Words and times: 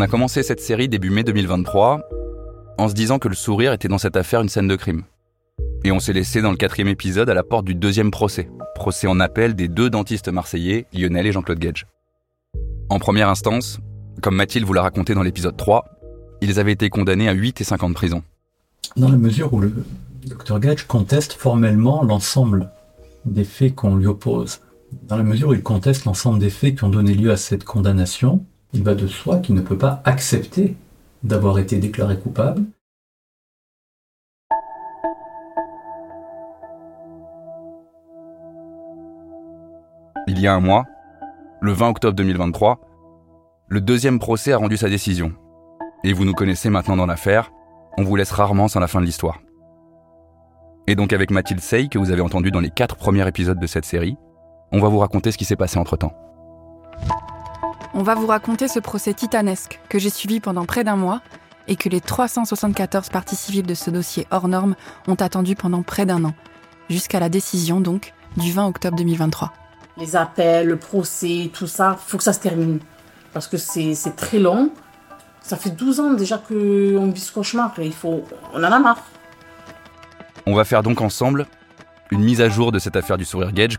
On 0.00 0.02
a 0.02 0.08
commencé 0.08 0.42
cette 0.42 0.60
série 0.60 0.88
début 0.88 1.10
mai 1.10 1.24
2023 1.24 2.00
en 2.78 2.88
se 2.88 2.94
disant 2.94 3.18
que 3.18 3.28
le 3.28 3.34
sourire 3.34 3.74
était 3.74 3.86
dans 3.86 3.98
cette 3.98 4.16
affaire 4.16 4.40
une 4.40 4.48
scène 4.48 4.66
de 4.66 4.74
crime. 4.74 5.02
Et 5.84 5.92
on 5.92 6.00
s'est 6.00 6.14
laissé 6.14 6.40
dans 6.40 6.52
le 6.52 6.56
quatrième 6.56 6.88
épisode 6.88 7.28
à 7.28 7.34
la 7.34 7.42
porte 7.42 7.66
du 7.66 7.74
deuxième 7.74 8.10
procès, 8.10 8.48
procès 8.74 9.06
en 9.06 9.20
appel 9.20 9.54
des 9.54 9.68
deux 9.68 9.90
dentistes 9.90 10.30
marseillais, 10.30 10.86
Lionel 10.94 11.26
et 11.26 11.32
Jean-Claude 11.32 11.58
Gage. 11.58 11.86
En 12.88 12.98
première 12.98 13.28
instance, 13.28 13.78
comme 14.22 14.36
Mathilde 14.36 14.64
vous 14.64 14.72
l'a 14.72 14.80
raconté 14.80 15.12
dans 15.12 15.22
l'épisode 15.22 15.58
3, 15.58 15.84
ils 16.40 16.58
avaient 16.58 16.72
été 16.72 16.88
condamnés 16.88 17.28
à 17.28 17.32
8 17.32 17.60
et 17.60 17.64
5 17.64 17.82
ans 17.82 17.90
de 17.90 17.94
prison. 17.94 18.22
Dans 18.96 19.10
la 19.10 19.18
mesure 19.18 19.52
où 19.52 19.60
le 19.60 19.70
docteur 20.24 20.60
Gage 20.60 20.86
conteste 20.86 21.34
formellement 21.34 22.02
l'ensemble 22.04 22.70
des 23.26 23.44
faits 23.44 23.74
qu'on 23.74 23.96
lui 23.96 24.06
oppose, 24.06 24.62
dans 25.02 25.18
la 25.18 25.24
mesure 25.24 25.48
où 25.48 25.52
il 25.52 25.62
conteste 25.62 26.06
l'ensemble 26.06 26.38
des 26.38 26.48
faits 26.48 26.76
qui 26.76 26.84
ont 26.84 26.88
donné 26.88 27.12
lieu 27.12 27.30
à 27.30 27.36
cette 27.36 27.64
condamnation, 27.64 28.46
il 28.72 28.82
va 28.82 28.94
de 28.94 29.06
soi 29.06 29.38
qu'il 29.38 29.54
ne 29.54 29.60
peut 29.60 29.78
pas 29.78 30.00
accepter 30.04 30.76
d'avoir 31.22 31.58
été 31.58 31.78
déclaré 31.78 32.18
coupable. 32.18 32.62
Il 40.26 40.38
y 40.38 40.46
a 40.46 40.54
un 40.54 40.60
mois, 40.60 40.86
le 41.60 41.72
20 41.72 41.90
octobre 41.90 42.14
2023, 42.14 42.80
le 43.68 43.80
deuxième 43.80 44.18
procès 44.18 44.52
a 44.52 44.58
rendu 44.58 44.76
sa 44.76 44.88
décision. 44.88 45.32
Et 46.04 46.12
vous 46.12 46.24
nous 46.24 46.32
connaissez 46.32 46.70
maintenant 46.70 46.96
dans 46.96 47.06
l'affaire, 47.06 47.50
on 47.98 48.04
vous 48.04 48.16
laisse 48.16 48.30
rarement 48.30 48.68
sans 48.68 48.80
la 48.80 48.86
fin 48.86 49.00
de 49.00 49.06
l'histoire. 49.06 49.40
Et 50.86 50.94
donc 50.94 51.12
avec 51.12 51.30
Mathilde 51.30 51.60
Sey, 51.60 51.88
que 51.88 51.98
vous 51.98 52.10
avez 52.10 52.22
entendu 52.22 52.50
dans 52.50 52.60
les 52.60 52.70
quatre 52.70 52.96
premiers 52.96 53.26
épisodes 53.28 53.58
de 53.58 53.66
cette 53.66 53.84
série, 53.84 54.16
on 54.72 54.80
va 54.80 54.88
vous 54.88 54.98
raconter 54.98 55.32
ce 55.32 55.38
qui 55.38 55.44
s'est 55.44 55.56
passé 55.56 55.78
entre-temps. 55.78 56.14
On 57.92 58.04
va 58.04 58.14
vous 58.14 58.28
raconter 58.28 58.68
ce 58.68 58.78
procès 58.78 59.14
titanesque 59.14 59.80
que 59.88 59.98
j'ai 59.98 60.10
suivi 60.10 60.38
pendant 60.38 60.64
près 60.64 60.84
d'un 60.84 60.94
mois 60.94 61.20
et 61.66 61.74
que 61.74 61.88
les 61.88 62.00
374 62.00 63.08
parties 63.08 63.34
civiles 63.34 63.66
de 63.66 63.74
ce 63.74 63.90
dossier 63.90 64.28
hors 64.30 64.46
norme 64.46 64.76
ont 65.08 65.16
attendu 65.16 65.56
pendant 65.56 65.82
près 65.82 66.06
d'un 66.06 66.24
an, 66.24 66.34
jusqu'à 66.88 67.18
la 67.18 67.28
décision 67.28 67.80
donc 67.80 68.12
du 68.36 68.52
20 68.52 68.68
octobre 68.68 68.96
2023. 68.96 69.52
Les 69.96 70.14
appels, 70.14 70.68
le 70.68 70.76
procès, 70.76 71.50
tout 71.52 71.66
ça, 71.66 71.98
faut 71.98 72.16
que 72.16 72.22
ça 72.22 72.32
se 72.32 72.38
termine. 72.38 72.78
Parce 73.32 73.48
que 73.48 73.56
c'est 73.56 74.16
très 74.16 74.38
long. 74.38 74.70
Ça 75.42 75.56
fait 75.56 75.70
12 75.70 76.00
ans 76.00 76.12
déjà 76.12 76.38
qu'on 76.38 77.10
vit 77.10 77.20
ce 77.20 77.32
cauchemar 77.32 77.72
et 77.78 77.86
il 77.86 77.92
faut, 77.92 78.24
on 78.54 78.58
en 78.62 78.70
a 78.70 78.78
marre. 78.78 79.02
On 80.46 80.54
va 80.54 80.64
faire 80.64 80.84
donc 80.84 81.00
ensemble 81.00 81.46
une 82.10 82.22
mise 82.22 82.40
à 82.40 82.48
jour 82.48 82.70
de 82.70 82.78
cette 82.78 82.94
affaire 82.94 83.18
du 83.18 83.24
sourire 83.24 83.52
Gage 83.52 83.78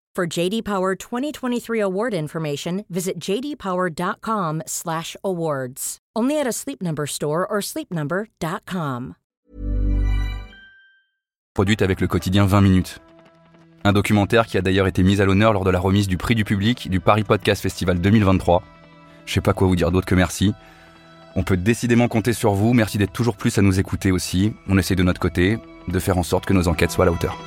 For 0.13 0.27
JD 0.27 0.63
Power 0.63 0.97
2023 0.97 1.79
award 1.79 2.13
information, 2.13 2.83
visit 2.89 3.17
jdpower.com/awards. 3.17 5.99
Only 6.17 6.37
at 6.37 6.45
a 6.45 6.51
Sleep 6.51 6.83
Number 6.83 7.07
store 7.07 7.47
or 7.49 7.61
sleepnumber.com. 7.61 9.13
Produite 11.53 11.81
avec 11.81 12.01
le 12.01 12.07
quotidien 12.07 12.45
20 12.45 12.59
minutes. 12.59 12.99
Un 13.85 13.93
documentaire 13.93 14.47
qui 14.47 14.57
a 14.57 14.61
d'ailleurs 14.61 14.87
été 14.87 15.01
mis 15.01 15.21
à 15.21 15.25
l'honneur 15.25 15.53
lors 15.53 15.63
de 15.63 15.71
la 15.71 15.79
remise 15.79 16.09
du 16.09 16.17
prix 16.17 16.35
du 16.35 16.43
public 16.43 16.89
du 16.89 16.99
Paris 16.99 17.23
Podcast 17.23 17.61
Festival 17.61 18.01
2023. 18.01 18.63
Je 19.25 19.33
sais 19.33 19.39
pas 19.39 19.53
quoi 19.53 19.67
vous 19.67 19.77
dire 19.77 19.91
d'autre 19.91 20.07
que 20.07 20.15
merci. 20.15 20.51
On 21.37 21.43
peut 21.43 21.55
décidément 21.55 22.09
compter 22.09 22.33
sur 22.33 22.51
vous. 22.51 22.73
Merci 22.73 22.97
d'être 22.97 23.13
toujours 23.13 23.37
plus 23.37 23.57
à 23.57 23.61
nous 23.61 23.79
écouter 23.79 24.11
aussi. 24.11 24.51
On 24.67 24.77
essaie 24.77 24.95
de 24.95 25.03
notre 25.03 25.21
côté 25.21 25.57
de 25.87 25.99
faire 25.99 26.17
en 26.17 26.23
sorte 26.23 26.45
que 26.45 26.51
nos 26.51 26.67
enquêtes 26.67 26.91
soient 26.91 27.05
à 27.05 27.07
la 27.07 27.13
hauteur. 27.13 27.37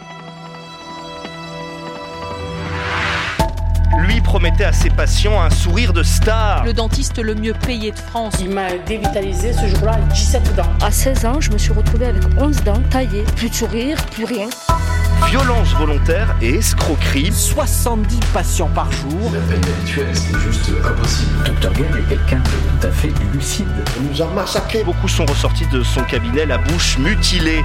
Promettait 4.24 4.64
à 4.64 4.72
ses 4.72 4.90
patients 4.90 5.40
un 5.40 5.50
sourire 5.50 5.92
de 5.92 6.02
star. 6.02 6.64
Le 6.64 6.72
dentiste 6.72 7.18
le 7.18 7.34
mieux 7.34 7.52
payé 7.52 7.92
de 7.92 7.98
France. 7.98 8.34
Il 8.40 8.50
m'a 8.50 8.72
dévitalisé 8.86 9.52
ce 9.52 9.68
jour-là, 9.68 9.98
17 10.12 10.56
dents. 10.56 10.62
À 10.82 10.90
16 10.90 11.26
ans, 11.26 11.40
je 11.40 11.50
me 11.52 11.58
suis 11.58 11.72
retrouvée 11.72 12.06
avec 12.06 12.22
11 12.36 12.64
dents 12.64 12.82
taillées. 12.90 13.24
Plus 13.36 13.50
de 13.50 13.54
sourire, 13.54 13.96
plus 14.06 14.24
rien. 14.24 14.48
Violence 15.28 15.74
volontaire 15.74 16.34
et 16.42 16.56
escroquerie. 16.56 17.32
70 17.32 18.18
patients 18.32 18.70
par 18.74 18.90
jour. 18.90 19.30
La 19.32 19.40
peine 19.40 19.62
habituelle, 19.64 20.08
c'est 20.12 20.38
juste 20.38 20.70
impossible. 20.84 21.44
Dr 21.44 21.72
Gale 21.72 22.00
est 22.00 22.08
quelqu'un 22.08 22.38
de 22.38 22.80
tout 22.80 22.86
à 22.86 22.90
fait 22.90 23.12
lucide. 23.32 23.66
On 23.98 24.12
nous 24.12 24.22
a 24.22 24.26
massacrés. 24.26 24.84
Beaucoup 24.84 25.08
sont 25.08 25.26
ressortis 25.26 25.66
de 25.68 25.82
son 25.82 26.02
cabinet 26.02 26.46
la 26.46 26.58
bouche 26.58 26.98
mutilée. 26.98 27.64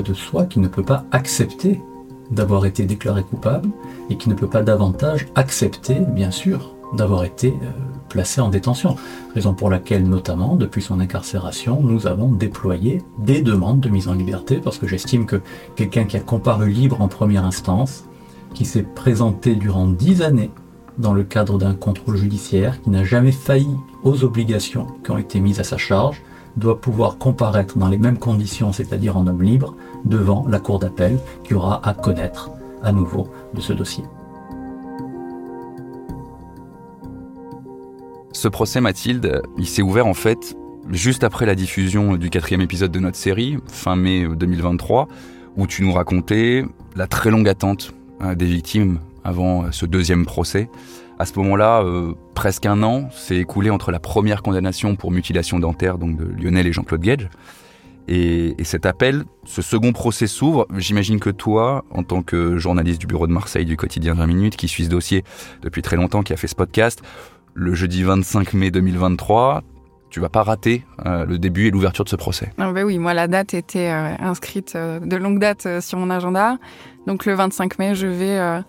De 0.00 0.14
soi 0.14 0.46
qu'il 0.46 0.62
ne 0.62 0.68
peut 0.68 0.82
pas 0.82 1.04
accepter 1.10 1.80
d'avoir 2.30 2.64
été 2.64 2.84
déclaré 2.84 3.22
coupable 3.22 3.68
et 4.08 4.16
qui 4.16 4.28
ne 4.28 4.34
peut 4.34 4.48
pas 4.48 4.62
davantage 4.62 5.26
accepter, 5.34 5.96
bien 6.00 6.30
sûr, 6.30 6.74
d'avoir 6.94 7.24
été 7.24 7.48
euh, 7.48 7.70
placé 8.08 8.40
en 8.40 8.48
détention. 8.48 8.96
Raison 9.34 9.54
pour 9.54 9.70
laquelle, 9.70 10.08
notamment, 10.08 10.56
depuis 10.56 10.82
son 10.82 11.00
incarcération, 11.00 11.80
nous 11.82 12.06
avons 12.06 12.30
déployé 12.32 13.02
des 13.18 13.42
demandes 13.42 13.80
de 13.80 13.88
mise 13.88 14.08
en 14.08 14.14
liberté 14.14 14.60
parce 14.62 14.78
que 14.78 14.86
j'estime 14.86 15.26
que 15.26 15.40
quelqu'un 15.76 16.04
qui 16.04 16.16
a 16.16 16.20
comparu 16.20 16.70
libre 16.70 17.00
en 17.00 17.08
première 17.08 17.44
instance, 17.44 18.04
qui 18.54 18.64
s'est 18.64 18.82
présenté 18.82 19.54
durant 19.54 19.86
dix 19.86 20.22
années 20.22 20.50
dans 20.98 21.14
le 21.14 21.24
cadre 21.24 21.58
d'un 21.58 21.74
contrôle 21.74 22.16
judiciaire, 22.16 22.80
qui 22.82 22.90
n'a 22.90 23.04
jamais 23.04 23.32
failli 23.32 23.76
aux 24.04 24.24
obligations 24.24 24.86
qui 25.04 25.10
ont 25.10 25.18
été 25.18 25.40
mises 25.40 25.60
à 25.60 25.64
sa 25.64 25.78
charge, 25.78 26.22
doit 26.56 26.80
pouvoir 26.80 27.18
comparaître 27.18 27.78
dans 27.78 27.88
les 27.88 27.98
mêmes 27.98 28.18
conditions, 28.18 28.72
c'est-à-dire 28.72 29.16
en 29.16 29.26
homme 29.26 29.42
libre, 29.42 29.74
devant 30.04 30.46
la 30.48 30.60
cour 30.60 30.78
d'appel 30.78 31.18
qui 31.44 31.54
aura 31.54 31.86
à 31.86 31.94
connaître 31.94 32.50
à 32.82 32.92
nouveau 32.92 33.28
de 33.54 33.60
ce 33.60 33.72
dossier. 33.72 34.04
Ce 38.32 38.48
procès, 38.48 38.80
Mathilde, 38.80 39.42
il 39.56 39.66
s'est 39.66 39.82
ouvert 39.82 40.06
en 40.06 40.14
fait 40.14 40.56
juste 40.90 41.22
après 41.22 41.46
la 41.46 41.54
diffusion 41.54 42.16
du 42.16 42.28
quatrième 42.28 42.60
épisode 42.60 42.90
de 42.90 42.98
notre 42.98 43.16
série, 43.16 43.58
fin 43.68 43.94
mai 43.94 44.26
2023, 44.26 45.06
où 45.56 45.66
tu 45.66 45.82
nous 45.84 45.92
racontais 45.92 46.64
la 46.96 47.06
très 47.06 47.30
longue 47.30 47.48
attente 47.48 47.92
hein, 48.20 48.34
des 48.34 48.46
victimes 48.46 48.98
avant 49.24 49.70
ce 49.70 49.86
deuxième 49.86 50.26
procès. 50.26 50.68
À 51.22 51.24
ce 51.24 51.38
moment-là, 51.38 51.84
euh, 51.84 52.14
presque 52.34 52.66
un 52.66 52.82
an 52.82 53.08
s'est 53.12 53.36
écoulé 53.36 53.70
entre 53.70 53.92
la 53.92 54.00
première 54.00 54.42
condamnation 54.42 54.96
pour 54.96 55.12
mutilation 55.12 55.60
dentaire 55.60 55.96
donc 55.96 56.16
de 56.16 56.24
Lionel 56.24 56.66
et 56.66 56.72
Jean-Claude 56.72 57.00
Gage. 57.00 57.30
Et, 58.08 58.60
et, 58.60 58.64
cet 58.64 58.86
appel, 58.86 59.22
ce 59.44 59.62
second 59.62 59.92
procès 59.92 60.26
s'ouvre. 60.26 60.66
J'imagine 60.76 61.20
que 61.20 61.30
toi, 61.30 61.84
en 61.92 62.02
tant 62.02 62.22
que 62.22 62.58
journaliste 62.58 63.00
du 63.00 63.06
bureau 63.06 63.28
de 63.28 63.32
Marseille 63.32 63.64
du 63.64 63.76
quotidien 63.76 64.14
20 64.14 64.26
minutes, 64.26 64.56
qui 64.56 64.66
suit 64.66 64.86
ce 64.86 64.88
dossier 64.88 65.22
depuis 65.62 65.80
très 65.80 65.94
longtemps, 65.94 66.24
qui 66.24 66.32
a 66.32 66.36
fait 66.36 66.48
ce 66.48 66.56
podcast, 66.56 67.02
le 67.54 67.72
jeudi 67.72 68.02
25 68.02 68.54
mai 68.54 68.72
2023, 68.72 69.62
tu 70.10 70.18
vas 70.18 70.28
pas 70.28 70.42
rater 70.42 70.84
euh, 71.06 71.24
le 71.24 71.38
début 71.38 71.68
et 71.68 71.70
l'ouverture 71.70 72.04
de 72.04 72.10
ce 72.10 72.16
procès. 72.16 72.50
Ah 72.58 72.72
bah 72.72 72.82
oui, 72.82 72.98
moi 72.98 73.14
la 73.14 73.28
date 73.28 73.54
était 73.54 73.92
euh, 73.92 74.16
inscrite 74.18 74.76
de 74.76 75.16
longue 75.16 75.38
date 75.38 75.68
sur 75.80 75.98
mon 75.98 76.10
agenda. 76.10 76.58
Donc 77.06 77.26
le 77.26 77.34
25 77.34 77.78
mai, 77.78 77.94
je 77.94 78.08
vais 78.08 78.62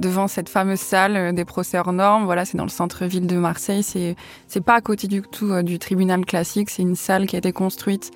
devant 0.00 0.26
cette 0.26 0.48
fameuse 0.48 0.80
salle 0.80 1.16
euh, 1.16 1.32
des 1.32 1.44
procès 1.44 1.78
hors 1.78 1.92
normes. 1.92 2.24
Voilà, 2.24 2.44
c'est 2.44 2.56
dans 2.56 2.64
le 2.64 2.70
centre-ville 2.70 3.26
de 3.26 3.36
Marseille. 3.36 3.82
C'est 3.82 4.16
c'est 4.48 4.62
pas 4.62 4.74
à 4.74 4.80
côté 4.80 5.06
du 5.06 5.22
tout 5.22 5.52
euh, 5.52 5.62
du 5.62 5.78
tribunal 5.78 6.24
classique. 6.24 6.70
C'est 6.70 6.82
une 6.82 6.96
salle 6.96 7.26
qui 7.26 7.36
a 7.36 7.38
été 7.38 7.52
construite 7.52 8.10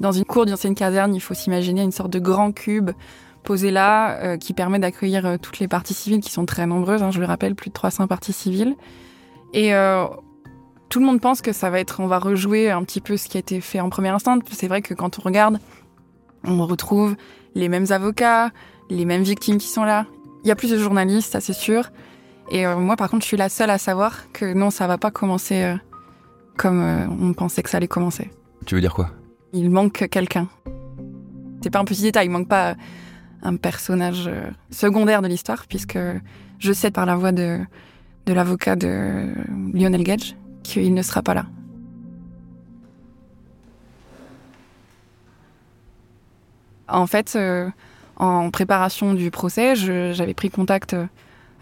dans 0.00 0.12
une 0.12 0.24
cour 0.24 0.46
d'ancienne 0.46 0.74
caserne. 0.74 1.14
Il 1.14 1.20
faut 1.20 1.34
s'imaginer 1.34 1.82
une 1.82 1.92
sorte 1.92 2.10
de 2.10 2.18
grand 2.18 2.52
cube 2.52 2.90
posé 3.44 3.70
là 3.70 4.18
euh, 4.22 4.36
qui 4.38 4.54
permet 4.54 4.78
d'accueillir 4.78 5.38
toutes 5.40 5.60
les 5.60 5.68
parties 5.68 5.94
civiles 5.94 6.20
qui 6.20 6.32
sont 6.32 6.46
très 6.46 6.66
nombreuses. 6.66 7.02
Hein, 7.02 7.10
je 7.12 7.20
le 7.20 7.26
rappelle, 7.26 7.54
plus 7.54 7.68
de 7.68 7.74
300 7.74 8.08
parties 8.08 8.32
civiles. 8.32 8.74
Et 9.52 9.72
tout 10.90 11.00
le 11.00 11.06
monde 11.06 11.20
pense 11.20 11.40
que 11.40 11.52
ça 11.52 11.70
va 11.70 11.80
être, 11.80 12.00
on 12.00 12.08
va 12.08 12.18
rejouer 12.18 12.70
un 12.70 12.82
petit 12.82 13.00
peu 13.00 13.16
ce 13.16 13.28
qui 13.28 13.38
a 13.38 13.40
été 13.40 13.60
fait 13.60 13.80
en 13.80 13.88
première 13.88 14.14
instance. 14.14 14.42
C'est 14.50 14.68
vrai 14.68 14.82
que 14.82 14.92
quand 14.92 15.18
on 15.18 15.22
regarde, 15.22 15.60
on 16.44 16.66
retrouve 16.66 17.16
les 17.54 17.68
mêmes 17.68 17.86
avocats, 17.90 18.50
les 18.90 19.04
mêmes 19.04 19.22
victimes 19.22 19.58
qui 19.58 19.68
sont 19.68 19.84
là. 19.84 20.06
Il 20.46 20.48
y 20.48 20.52
a 20.52 20.54
plus 20.54 20.70
de 20.70 20.78
journalistes, 20.78 21.32
ça 21.32 21.40
c'est 21.40 21.52
sûr. 21.52 21.90
Et 22.52 22.64
euh, 22.68 22.76
moi, 22.76 22.94
par 22.94 23.10
contre, 23.10 23.24
je 23.24 23.26
suis 23.26 23.36
la 23.36 23.48
seule 23.48 23.68
à 23.68 23.78
savoir 23.78 24.30
que 24.32 24.54
non, 24.54 24.70
ça 24.70 24.86
va 24.86 24.96
pas 24.96 25.10
commencer 25.10 25.60
euh, 25.60 25.74
comme 26.56 26.80
euh, 26.80 27.04
on 27.08 27.32
pensait 27.32 27.64
que 27.64 27.68
ça 27.68 27.78
allait 27.78 27.88
commencer. 27.88 28.30
Tu 28.64 28.76
veux 28.76 28.80
dire 28.80 28.94
quoi? 28.94 29.10
Il 29.52 29.72
manque 29.72 30.08
quelqu'un. 30.08 30.46
C'est 31.62 31.70
pas 31.70 31.80
un 31.80 31.84
petit 31.84 32.02
détail, 32.02 32.26
il 32.26 32.30
manque 32.30 32.46
pas 32.46 32.76
un 33.42 33.56
personnage 33.56 34.30
secondaire 34.70 35.20
de 35.20 35.26
l'histoire, 35.26 35.66
puisque 35.66 35.98
je 36.60 36.72
sais 36.72 36.92
par 36.92 37.06
la 37.06 37.16
voix 37.16 37.32
de, 37.32 37.58
de 38.26 38.32
l'avocat 38.32 38.76
de 38.76 39.34
Lionel 39.74 40.04
Gage 40.04 40.36
qu'il 40.62 40.94
ne 40.94 41.02
sera 41.02 41.22
pas 41.22 41.34
là. 41.34 41.46
En 46.86 47.08
fait, 47.08 47.36
en 48.16 48.50
préparation 48.50 49.14
du 49.14 49.30
procès, 49.30 49.76
j'avais 49.76 50.34
pris 50.34 50.50
contact 50.50 50.94
euh, 50.94 51.06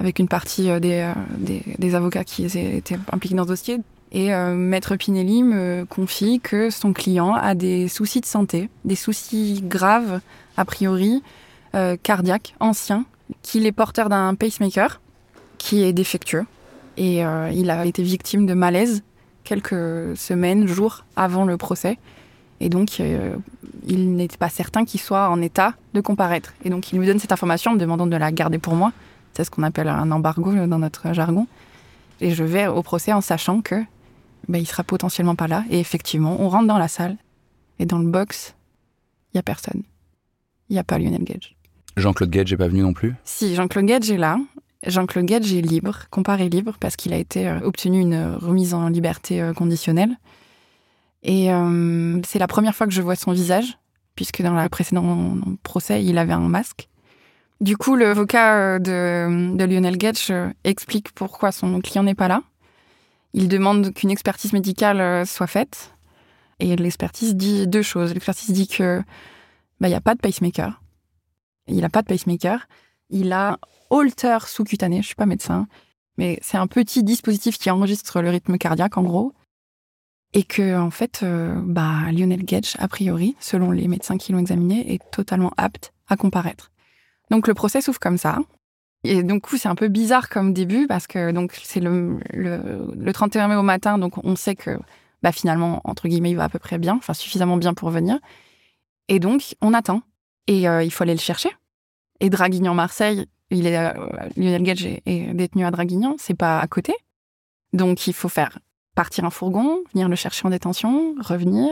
avec 0.00 0.18
une 0.18 0.28
partie 0.28 0.68
des, 0.80 1.12
des, 1.38 1.62
des, 1.78 1.94
avocats 1.94 2.24
qui 2.24 2.44
étaient 2.44 2.98
impliqués 3.12 3.34
dans 3.34 3.44
ce 3.44 3.48
dossier. 3.48 3.80
Et 4.10 4.30
Maître 4.32 4.94
Pinelli 4.94 5.42
me 5.42 5.84
confie 5.88 6.40
que 6.40 6.70
son 6.70 6.92
client 6.92 7.32
a 7.32 7.54
des 7.54 7.88
soucis 7.88 8.20
de 8.20 8.26
santé, 8.26 8.68
des 8.84 8.94
soucis 8.94 9.60
graves, 9.64 10.20
a 10.56 10.64
priori, 10.64 11.22
euh, 11.74 11.96
cardiaque 12.00 12.54
ancien, 12.60 13.04
qu'il 13.42 13.66
est 13.66 13.72
porteur 13.72 14.08
d'un 14.08 14.36
pacemaker 14.36 15.00
qui 15.58 15.82
est 15.82 15.92
défectueux. 15.92 16.44
Et 16.96 17.24
euh, 17.26 17.50
il 17.52 17.68
a 17.68 17.84
été 17.84 18.04
victime 18.04 18.46
de 18.46 18.54
malaise 18.54 19.02
quelques 19.42 20.16
semaines, 20.16 20.68
jours 20.68 21.04
avant 21.16 21.44
le 21.44 21.56
procès. 21.56 21.98
Et 22.60 22.68
donc, 22.68 23.00
euh, 23.00 23.36
il 23.86 24.14
n'était 24.14 24.36
pas 24.36 24.48
certain 24.48 24.84
qu'il 24.84 25.00
soit 25.00 25.28
en 25.28 25.40
état 25.42 25.74
de 25.92 26.00
comparaître. 26.00 26.54
Et 26.64 26.70
donc, 26.70 26.92
il 26.92 27.00
me 27.00 27.06
donne 27.06 27.18
cette 27.18 27.32
information 27.32 27.72
en 27.72 27.74
me 27.74 27.80
demandant 27.80 28.06
de 28.06 28.16
la 28.16 28.32
garder 28.32 28.58
pour 28.58 28.74
moi. 28.74 28.92
C'est 29.34 29.44
ce 29.44 29.50
qu'on 29.50 29.62
appelle 29.62 29.88
un 29.88 30.10
embargo 30.10 30.52
dans 30.66 30.78
notre 30.78 31.12
jargon. 31.12 31.46
Et 32.20 32.30
je 32.30 32.44
vais 32.44 32.66
au 32.66 32.82
procès 32.82 33.12
en 33.12 33.20
sachant 33.20 33.60
que 33.60 33.76
ben, 34.48 34.58
il 34.58 34.66
sera 34.66 34.84
potentiellement 34.84 35.34
pas 35.34 35.48
là. 35.48 35.64
Et 35.70 35.80
effectivement, 35.80 36.36
on 36.40 36.48
rentre 36.48 36.68
dans 36.68 36.78
la 36.78 36.88
salle. 36.88 37.16
Et 37.78 37.86
dans 37.86 37.98
le 37.98 38.08
box, 38.08 38.54
il 39.32 39.38
y 39.38 39.40
a 39.40 39.42
personne. 39.42 39.82
Il 40.68 40.74
n'y 40.74 40.78
a 40.78 40.84
pas 40.84 40.98
Lionel 40.98 41.24
Gage. 41.24 41.56
Jean-Claude 41.96 42.30
Gage 42.30 42.50
n'est 42.50 42.56
pas 42.56 42.68
venu 42.68 42.82
non 42.82 42.92
plus? 42.92 43.14
Si, 43.24 43.54
Jean-Claude 43.54 43.86
Gage 43.86 44.10
est 44.10 44.16
là. 44.16 44.38
Jean-Claude 44.86 45.26
Gage 45.26 45.52
est 45.52 45.60
libre, 45.60 46.04
comparé 46.10 46.48
libre, 46.48 46.74
parce 46.78 46.96
qu'il 46.96 47.12
a 47.12 47.16
été 47.16 47.48
euh, 47.48 47.60
obtenu 47.60 48.00
une 48.00 48.36
remise 48.40 48.74
en 48.74 48.88
liberté 48.88 49.40
euh, 49.40 49.52
conditionnelle. 49.52 50.16
Et 51.25 51.53
euh, 51.53 52.21
c'est 52.26 52.38
la 52.38 52.47
première 52.47 52.75
fois 52.75 52.87
que 52.87 52.93
je 52.93 53.03
vois 53.03 53.17
son 53.17 53.32
visage, 53.32 53.79
puisque 54.15 54.43
dans 54.43 54.53
le 54.53 54.69
précédent 54.69 55.37
procès, 55.62 56.05
il 56.05 56.19
avait 56.19 56.32
un 56.32 56.41
masque. 56.41 56.88
Du 57.61 57.76
coup, 57.76 57.97
l'avocat 57.97 58.79
de, 58.79 59.56
de, 59.56 59.65
Lionel 59.65 59.97
Gage 59.97 60.32
explique 60.65 61.12
pourquoi 61.12 61.50
son 61.50 61.81
client 61.81 62.03
n'est 62.03 62.15
pas 62.15 62.29
là. 62.29 62.43
Il 63.32 63.49
demande 63.49 63.93
qu'une 63.94 64.11
expertise 64.11 64.53
médicale 64.53 65.26
soit 65.26 65.47
faite. 65.47 65.94
Et 66.61 66.76
l'expertise 66.76 67.35
dit 67.35 67.67
deux 67.67 67.82
choses. 67.82 68.12
L'expertise 68.12 68.50
dit 68.50 68.69
que 68.69 69.03
bah, 69.81 69.88
il 69.88 69.91
n'y 69.91 69.97
a 69.97 70.00
pas 70.00 70.15
de 70.15 70.21
pacemaker. 70.21 70.81
Il 71.67 71.81
n'a 71.81 71.88
pas 71.88 72.03
de 72.03 72.06
pacemaker. 72.06 72.67
Il 73.11 73.32
a 73.32 73.59
holter 73.91 74.38
sous-cutané. 74.47 75.03
Je 75.03 75.06
suis 75.06 75.15
pas 75.15 75.26
médecin, 75.26 75.67
mais 76.19 76.38
c'est 76.43 76.59
un 76.59 76.67
petit 76.67 77.03
dispositif 77.03 77.59
qui 77.59 77.71
enregistre 77.71 78.21
le 78.21 78.31
rythme 78.31 78.59
cardiaque 78.59 78.97
en 78.97 79.03
gros. 79.03 79.32
Et 80.34 80.42
que 80.42 80.76
en 80.76 80.90
fait, 80.90 81.20
euh, 81.22 81.54
bah, 81.64 82.10
Lionel 82.12 82.44
Gage, 82.44 82.75
a 82.78 82.88
priori, 82.88 83.36
selon 83.38 83.70
les 83.70 83.86
médecins 83.86 84.19
qui 84.19 84.32
l'ont 84.32 84.40
examiné, 84.40 84.92
est 84.92 85.10
totalement 85.12 85.52
apte 85.56 85.92
à 86.08 86.16
comparaître. 86.16 86.72
Donc 87.31 87.46
le 87.46 87.54
procès 87.54 87.81
s'ouvre 87.81 88.00
comme 88.00 88.19
ça. 88.19 88.38
Et 89.04 89.22
donc 89.22 89.46
c'est 89.48 89.69
un 89.69 89.75
peu 89.75 89.88
bizarre 89.88 90.28
comme 90.28 90.52
début 90.52 90.86
parce 90.86 91.06
que 91.06 91.31
donc 91.31 91.58
c'est 91.62 91.81
le, 91.81 92.19
le, 92.32 93.12
31 93.12 93.48
mai 93.48 93.54
au 93.54 93.62
matin, 93.62 93.98
donc 93.98 94.25
on 94.25 94.34
sait 94.34 94.56
que 94.56 94.78
bah, 95.22 95.31
finalement 95.31 95.82
entre 95.84 96.08
guillemets 96.08 96.31
il 96.31 96.37
va 96.37 96.44
à 96.44 96.48
peu 96.48 96.58
près 96.58 96.78
bien, 96.78 96.96
enfin 96.96 97.12
suffisamment 97.12 97.56
bien 97.58 97.75
pour 97.75 97.90
venir. 97.90 98.19
Et 99.08 99.20
donc 99.20 99.54
on 99.60 99.75
attend. 99.75 100.02
Et 100.46 100.69
euh, 100.69 100.82
il 100.82 100.90
faut 100.90 101.04
aller 101.04 101.14
le 101.14 101.20
chercher. 101.20 101.50
Et 102.20 102.28
Draguignan-Marseille, 102.30 103.26
il 103.50 103.66
est, 103.66 103.78
euh, 103.78 103.92
Lionel 104.37 104.62
Gage 104.62 104.84
est, 104.84 105.34
détenu 105.34 105.64
à 105.64 105.70
Draguignan, 105.70 106.16
c'est 106.19 106.37
pas 106.37 106.58
à 106.58 106.66
côté. 106.66 106.94
Donc 107.72 108.06
il 108.06 108.14
faut 108.14 108.28
faire 108.28 108.58
partir 108.94 109.25
un 109.25 109.31
fourgon, 109.31 109.79
venir 109.93 110.08
le 110.08 110.17
chercher 110.17 110.46
en 110.46 110.50
détention, 110.50 111.14
revenir. 111.20 111.70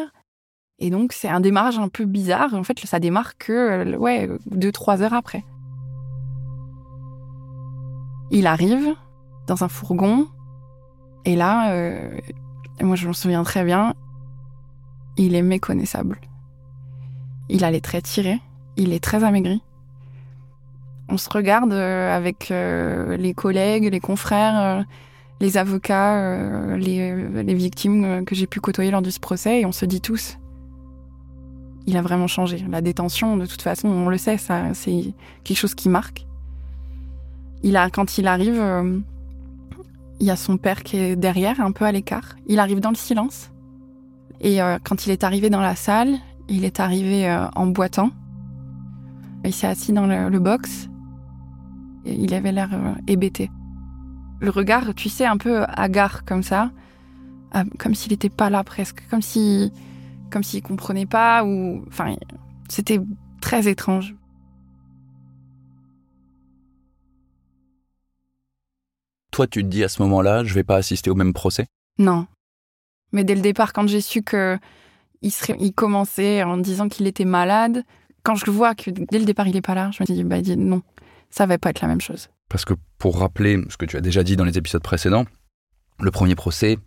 Et 0.79 0.91
donc 0.91 1.13
c'est 1.13 1.29
un 1.29 1.41
démarrage 1.41 1.79
un 1.79 1.89
peu 1.89 2.05
bizarre. 2.05 2.55
En 2.55 2.65
fait, 2.65 2.79
ça 2.81 2.99
démarre 2.99 3.37
que 3.39 3.53
euh, 3.53 3.97
ouais, 3.97 4.29
deux, 4.47 4.73
trois 4.73 5.03
heures 5.03 5.15
après. 5.15 5.45
Il 8.31 8.47
arrive 8.47 8.95
dans 9.47 9.63
un 9.63 9.69
fourgon. 9.69 10.27
Et 11.25 11.37
là, 11.37 11.73
moi 12.81 12.97
je 12.97 13.07
m'en 13.07 13.13
souviens 13.13 13.45
très 13.45 13.63
bien, 13.63 13.95
il 15.17 15.37
est 15.37 15.43
méconnaissable. 15.43 16.21
Il 17.49 17.63
a 17.63 17.71
les 17.71 17.81
traits 17.81 18.05
tirés 18.05 18.41
il 18.77 18.93
est 18.93 19.03
très 19.03 19.25
amaigri. 19.25 19.63
On 21.09 21.17
se 21.17 21.29
regarde 21.29 21.73
euh, 21.73 22.17
avec 22.17 22.51
euh, 22.51 23.17
les 23.17 23.35
collègues, 23.35 23.91
les 23.91 24.01
confrères, 24.01 24.61
euh, 24.61 24.83
les 25.43 25.57
avocats, 25.59 26.77
les, 26.77 27.55
victimes 27.55 28.25
que 28.25 28.35
j'ai 28.35 28.47
pu 28.47 28.61
côtoyer 28.61 28.91
lors 28.91 29.03
de 29.03 29.11
ce 29.11 29.21
procès, 29.21 29.61
et 29.61 29.67
on 29.67 29.73
se 29.73 29.85
dit 29.85 30.01
tous, 30.01 30.39
il 31.87 31.97
a 31.97 32.03
vraiment 32.03 32.29
changé. 32.29 32.65
La 32.71 32.81
détention, 32.81 33.37
de 33.37 33.47
toute 33.47 33.61
façon, 33.61 33.89
on 33.89 34.09
le 34.09 34.19
sait, 34.19 34.39
ça, 34.39 34.73
c'est 34.73 35.13
quelque 35.45 35.59
chose 35.59 35.75
qui 35.75 35.89
marque. 35.89 36.27
Il 37.63 37.77
a, 37.77 37.91
quand 37.91 38.19
il 38.19 38.27
arrive, 38.27 38.63
il 40.21 40.27
y 40.27 40.31
a 40.31 40.37
son 40.37 40.57
père 40.57 40.83
qui 40.83 40.97
est 40.97 41.17
derrière, 41.17 41.61
un 41.61 41.73
peu 41.73 41.85
à 41.85 41.93
l'écart. 41.93 42.37
Il 42.47 42.59
arrive 42.59 42.81
dans 42.81 42.91
le 42.91 42.97
silence. 42.97 43.51
Et 44.41 44.59
quand 44.85 45.07
il 45.07 45.11
est 45.11 45.25
arrivé 45.25 45.51
dans 45.51 45.61
la 45.61 45.77
salle, 45.77 46.15
il 46.49 46.65
est 46.65 46.81
arrivé 46.81 47.29
en 47.55 47.67
boitant. 47.67 48.11
Il 49.45 49.53
s'est 49.53 49.67
assis 49.67 49.93
dans 49.93 50.07
le, 50.07 50.39
box. 50.39 50.89
Il 52.05 52.33
avait 52.35 52.53
l'air 52.53 52.71
euh, 52.73 52.95
hébété. 53.07 53.51
Le 54.43 54.51
regard, 54.51 54.93
tu 54.97 55.09
sais, 55.09 55.25
un 55.25 55.37
peu 55.37 55.63
hagard 55.69 56.25
comme 56.25 56.43
ça, 56.43 56.73
ah, 57.53 57.63
comme 57.79 57.95
s'il 57.95 58.11
n'était 58.11 58.29
pas 58.29 58.51
là 58.51 58.65
presque, 58.65 59.07
comme 59.09 59.23
si, 59.23 59.73
comme 60.33 60.43
s'il 60.43 60.63
comprenait 60.63 61.07
pas 61.07 61.45
ou, 61.45 61.85
enfin, 61.87 62.17
c'était 62.69 63.01
très 63.41 63.69
étrange. 63.69 64.17
Toi, 69.31 69.47
tu 69.47 69.63
te 69.63 69.69
dis 69.69 69.85
à 69.85 69.89
ce 69.89 70.03
moment-là, 70.03 70.43
je 70.43 70.55
vais 70.55 70.65
pas 70.65 70.77
assister 70.77 71.09
au 71.09 71.15
même 71.15 71.33
procès? 71.33 71.67
Non. 71.99 72.27
Mais 73.13 73.23
dès 73.23 73.37
le 73.37 73.43
départ, 73.43 73.73
quand 73.73 73.87
j'ai 73.87 74.01
su 74.01 74.25
que 74.25 74.59
il, 75.21 75.31
serait, 75.31 75.57
il 75.61 75.73
commençait 75.73 76.43
en 76.43 76.57
disant 76.57 76.89
qu'il 76.89 77.07
était 77.07 77.25
malade, 77.25 77.85
quand 78.25 78.35
je 78.35 78.51
vois 78.51 78.75
que 78.75 78.91
dès 78.91 79.21
le 79.21 79.25
départ 79.25 79.47
il 79.47 79.57
est 79.57 79.63
pas 79.63 79.77
là, 79.77 79.93
je 79.93 80.03
me 80.03 80.07
dis 80.07 80.25
bah 80.25 80.41
non, 80.57 80.83
ça 81.31 81.47
va 81.47 81.59
pas 81.59 81.71
être 81.71 81.81
la 81.81 81.87
même 81.87 82.01
chose. 82.01 82.29
Parce 82.53 82.67
que 82.67 82.75
pour 82.99 83.19
rappeler 83.19 83.59
ce 83.71 83.79
que 83.79 83.87
tu 83.87 83.97
as 83.97 84.03
déjà 84.03 84.23
dit 84.23 84.37
dans 84.37 84.45
les 84.45 84.59
épisodes 84.59 84.83
précédents, 84.83 85.25
le 86.01 86.11
premier 86.11 86.35
procès, 86.35 86.79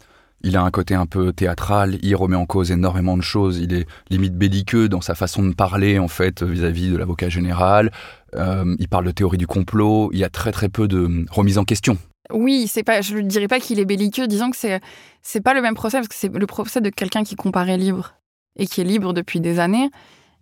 il 0.43 0.57
a 0.57 0.62
un 0.62 0.69
côté 0.69 0.93
un 0.93 1.07
peu 1.07 1.34
théâtral, 1.34 1.98
il 2.03 2.15
remet 2.15 2.36
en 2.36 2.45
cause 2.45 2.69
énormément 2.72 3.17
de 3.17 3.24
choses, 3.24 3.57
il 3.57 3.74
est 3.74 3.88
limite 4.12 4.36
belliqueux 4.36 4.88
dans 4.88 5.01
sa 5.01 5.15
façon 5.15 5.43
de 5.43 5.55
parler 5.55 5.98
en 5.98 6.07
fait 6.07 6.43
vis-à-vis 6.43 6.91
de 6.91 6.98
l'avocat 6.98 7.29
général, 7.29 7.91
euh, 8.36 8.75
il 8.77 8.88
parle 8.88 9.05
de 9.05 9.12
théorie 9.12 9.39
du 9.39 9.48
complot, 9.48 10.12
il 10.13 10.19
y 10.19 10.24
a 10.24 10.29
très 10.29 10.51
très 10.51 10.69
peu 10.69 10.88
de 10.88 11.25
remise 11.31 11.57
en 11.57 11.63
question. 11.63 11.98
Oui, 12.31 12.72
je 12.72 13.15
ne 13.17 13.22
dirais 13.27 13.48
pas 13.48 13.60
qu'il 13.60 13.79
est 13.79 13.86
belliqueux, 13.86 14.27
disons 14.27 14.51
que 14.51 14.57
c'est 14.57 14.81
c'est 15.24 15.41
pas 15.41 15.55
le 15.55 15.63
même 15.63 15.74
procès 15.74 15.98
parce 15.98 16.07
que 16.07 16.15
c'est 16.15 16.31
le 16.31 16.45
procès 16.45 16.79
de 16.79 16.91
quelqu'un 16.91 17.24
qui 17.24 17.36
comparaît 17.36 17.77
libre 17.77 18.13
et 18.55 18.67
qui 18.67 18.81
est 18.81 18.86
libre 18.86 19.13
depuis 19.13 19.39
des 19.39 19.57
années. 19.57 19.89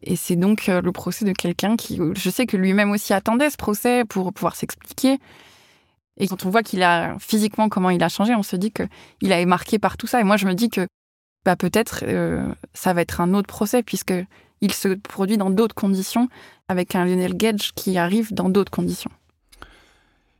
Et 0.06 0.16
c'est 0.16 0.36
donc 0.36 0.70
euh, 0.70 0.82
le 0.82 0.92
procès 0.92 1.26
de 1.26 1.32
quelqu'un 1.32 1.76
qui, 1.76 2.00
je 2.16 2.30
sais 2.30 2.46
que 2.46 2.58
lui-même 2.58 2.92
aussi 2.92 3.14
attendait 3.14 3.50
ce 3.50 3.58
procès 3.58 4.04
pour 4.06 4.34
pouvoir 4.34 4.56
s'expliquer. 4.56 5.20
Et 6.18 6.28
quand 6.28 6.46
on 6.46 6.50
voit 6.50 6.62
qu'il 6.62 6.84
a 6.84 7.18
physiquement 7.20 7.70
comment 7.70 7.90
il 7.90 8.04
a 8.04 8.10
changé, 8.10 8.36
on 8.36 8.44
se 8.44 8.56
dit 8.56 8.72
que 8.72 8.84
il 9.22 9.32
a 9.32 9.38
été 9.38 9.46
marqué 9.46 9.80
par 9.80 9.98
tout 9.98 10.08
ça. 10.08 10.20
Et 10.20 10.24
moi, 10.24 10.38
je 10.38 10.46
me 10.46 10.54
dis 10.54 10.70
que 10.70 10.88
bah, 11.46 11.56
peut-être 11.56 12.04
euh, 12.04 12.46
ça 12.74 12.94
va 12.94 13.02
être 13.02 13.22
un 13.22 13.34
autre 13.34 13.48
procès 13.48 13.82
puisque 13.82 14.14
il 14.62 14.74
se 14.74 14.90
produit 14.90 15.38
dans 15.38 15.50
d'autres 15.50 15.76
conditions 15.76 16.30
avec 16.68 16.96
un 16.96 17.06
Lionel 17.06 17.36
Gage 17.36 17.74
qui 17.74 17.98
arrive 17.98 18.34
dans 18.34 18.50
d'autres 18.50 18.72
conditions. 18.72 19.12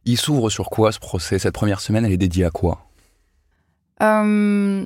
Il 0.06 0.18
s'ouvre 0.18 0.50
sur 0.50 0.70
quoi 0.70 0.92
ce 0.92 1.00
procès? 1.00 1.40
Cette 1.40 1.54
première 1.54 1.80
semaine, 1.80 2.06
elle 2.06 2.12
est 2.12 2.18
dédiée 2.18 2.46
à 2.46 2.50
quoi? 2.52 2.86
Euh, 4.02 4.86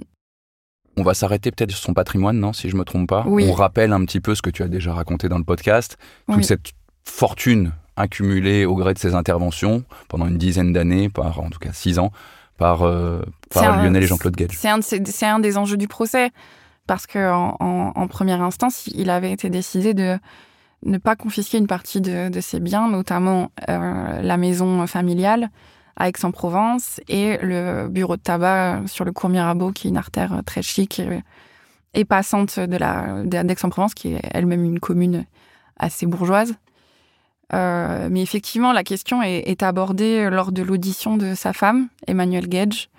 on 0.97 1.03
va 1.03 1.13
s'arrêter 1.13 1.51
peut-être 1.51 1.71
sur 1.71 1.79
son 1.79 1.93
patrimoine, 1.93 2.39
non, 2.39 2.53
si 2.53 2.69
je 2.69 2.75
me 2.75 2.83
trompe 2.83 3.07
pas. 3.07 3.23
On 3.27 3.53
rappelle 3.53 3.93
un 3.93 4.03
petit 4.03 4.19
peu 4.19 4.35
ce 4.35 4.41
que 4.41 4.49
tu 4.49 4.63
as 4.63 4.67
déjà 4.67 4.93
raconté 4.93 5.29
dans 5.29 5.37
le 5.37 5.43
podcast, 5.43 5.97
toute 6.31 6.43
cette 6.43 6.73
fortune 7.05 7.71
accumulée 7.95 8.65
au 8.65 8.75
gré 8.75 8.93
de 8.93 8.99
ses 8.99 9.15
interventions 9.15 9.83
pendant 10.07 10.27
une 10.27 10.37
dizaine 10.37 10.73
d'années, 10.73 11.09
par 11.09 11.39
en 11.39 11.49
tout 11.49 11.59
cas 11.59 11.73
six 11.73 11.99
ans, 11.99 12.11
par, 12.57 12.83
euh, 12.83 13.21
Lionel 13.55 14.03
et 14.03 14.07
Jean-Claude 14.07 14.35
Gage. 14.35 14.57
C'est 14.81 15.25
un, 15.25 15.39
des 15.39 15.57
enjeux 15.57 15.77
du 15.77 15.87
procès, 15.87 16.31
parce 16.87 17.07
que 17.07 17.31
en, 17.31 18.07
première 18.07 18.41
instance, 18.41 18.87
il 18.87 19.09
avait 19.09 19.31
été 19.31 19.49
décidé 19.49 19.93
de 19.93 20.17
ne 20.85 20.97
pas 20.97 21.15
confisquer 21.15 21.57
une 21.57 21.67
partie 21.67 22.01
de, 22.01 22.39
ses 22.39 22.59
biens, 22.59 22.87
notamment 22.87 23.51
euh, 23.69 24.21
la 24.21 24.37
maison 24.37 24.85
familiale, 24.87 25.49
à 25.97 26.07
Aix-en-Provence 26.07 27.01
et 27.09 27.37
le 27.41 27.87
bureau 27.89 28.15
de 28.15 28.21
tabac 28.21 28.83
sur 28.85 29.03
le 29.03 29.11
cours 29.11 29.29
Mirabeau, 29.29 29.71
qui 29.71 29.87
est 29.87 29.89
une 29.89 29.97
artère 29.97 30.41
très 30.45 30.61
chic 30.61 31.01
et, 31.93 32.05
passante 32.05 32.59
de 32.59 32.77
la 32.77 33.23
d'Aix-en-Provence, 33.23 33.95
qui 33.95 34.13
est 34.13 34.21
elle-même 34.31 34.63
une 34.63 34.79
commune 34.79 35.25
assez 35.77 36.05
bourgeoise. 36.05 36.55
Euh, 37.53 38.09
mais 38.11 38.21
effectivement, 38.21 38.73
la 38.73 38.83
question 38.83 39.21
est, 39.23 39.63
abordée 39.63 40.29
lors 40.29 40.51
de 40.51 40.61
l'audition 40.61 41.17
de 41.17 41.33
sa 41.33 41.53
femme, 41.53 41.87
Emmanuel 42.05 42.47
Gage, 42.47 42.89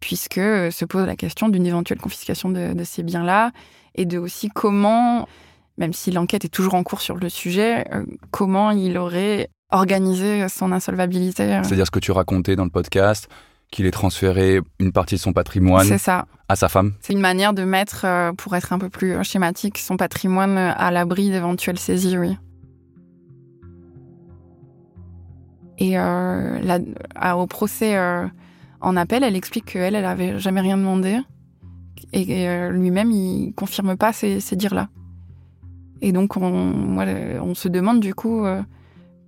puisque 0.00 0.34
se 0.34 0.84
pose 0.84 1.06
la 1.06 1.16
question 1.16 1.48
d'une 1.48 1.66
éventuelle 1.66 2.00
confiscation 2.00 2.50
de, 2.50 2.84
ces 2.84 3.02
biens-là 3.02 3.52
et 3.94 4.04
de 4.04 4.18
aussi 4.18 4.48
comment, 4.48 5.26
même 5.78 5.92
si 5.92 6.10
l'enquête 6.10 6.44
est 6.44 6.48
toujours 6.48 6.74
en 6.74 6.82
cours 6.82 7.00
sur 7.00 7.16
le 7.16 7.28
sujet, 7.28 7.86
euh, 7.94 8.04
comment 8.30 8.70
il 8.72 8.98
aurait 8.98 9.48
organisé 9.74 10.48
son 10.48 10.72
insolvabilité. 10.72 11.60
C'est-à-dire 11.62 11.86
ce 11.86 11.90
que 11.90 11.98
tu 11.98 12.12
racontais 12.12 12.56
dans 12.56 12.64
le 12.64 12.70
podcast, 12.70 13.28
qu'il 13.74 13.86
ait 13.86 13.90
transféré 13.90 14.60
une 14.78 14.92
partie 14.92 15.16
de 15.16 15.20
son 15.20 15.32
patrimoine 15.32 15.98
ça. 15.98 16.26
à 16.48 16.54
sa 16.54 16.68
femme. 16.68 16.92
C'est 17.00 17.12
une 17.12 17.20
manière 17.20 17.52
de 17.52 17.64
mettre, 17.64 18.04
euh, 18.04 18.32
pour 18.32 18.54
être 18.54 18.72
un 18.72 18.78
peu 18.78 18.88
plus 18.88 19.22
schématique, 19.24 19.78
son 19.78 19.96
patrimoine 19.96 20.56
à 20.56 20.90
l'abri 20.92 21.30
d'éventuelles 21.30 21.78
saisies, 21.78 22.16
oui. 22.16 22.36
Et 25.78 25.98
euh, 25.98 26.78
au 27.36 27.46
procès 27.48 27.96
euh, 27.96 28.28
en 28.80 28.96
appel, 28.96 29.24
elle 29.24 29.34
explique 29.34 29.64
qu'elle, 29.72 29.96
elle 29.96 30.04
avait 30.04 30.38
jamais 30.38 30.60
rien 30.60 30.76
demandé. 30.76 31.18
Et, 32.12 32.46
lui-même, 32.70 33.10
il 33.10 33.54
confirme 33.56 33.96
pas 33.96 34.12
ces, 34.12 34.38
dires-là. 34.52 34.88
Et 36.00 36.12
donc, 36.12 36.36
on, 36.36 36.96
on 36.96 37.54
se 37.56 37.66
demande 37.66 37.98
du 37.98 38.14
coup 38.14 38.46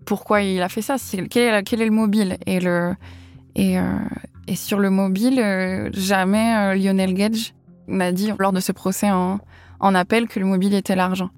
pourquoi 0.07 0.41
il 0.43 0.63
a 0.63 0.71
fait 0.71 0.81
ça, 0.81 0.97
quel 1.29 1.65
est, 1.65 1.85
le 1.85 1.91
mobile. 1.91 2.39
Et, 2.47 2.67
euh, 2.67 2.95
sur 4.55 4.79
le 4.79 4.89
mobile, 4.89 5.41
euh, 5.41 5.91
jamais 5.93 6.57
euh, 6.57 6.75
Lionel 6.75 7.13
Gage 7.13 7.53
n'a 7.89 8.13
dit 8.13 8.31
lors 8.39 8.53
de 8.53 8.61
ce 8.61 8.73
procès 8.73 9.11
en, 9.11 9.39
appel 9.81 10.29
que 10.29 10.41
le 10.41 10.47
mobile 10.47 10.75
était 10.75 10.97
l'argent. 10.97 11.31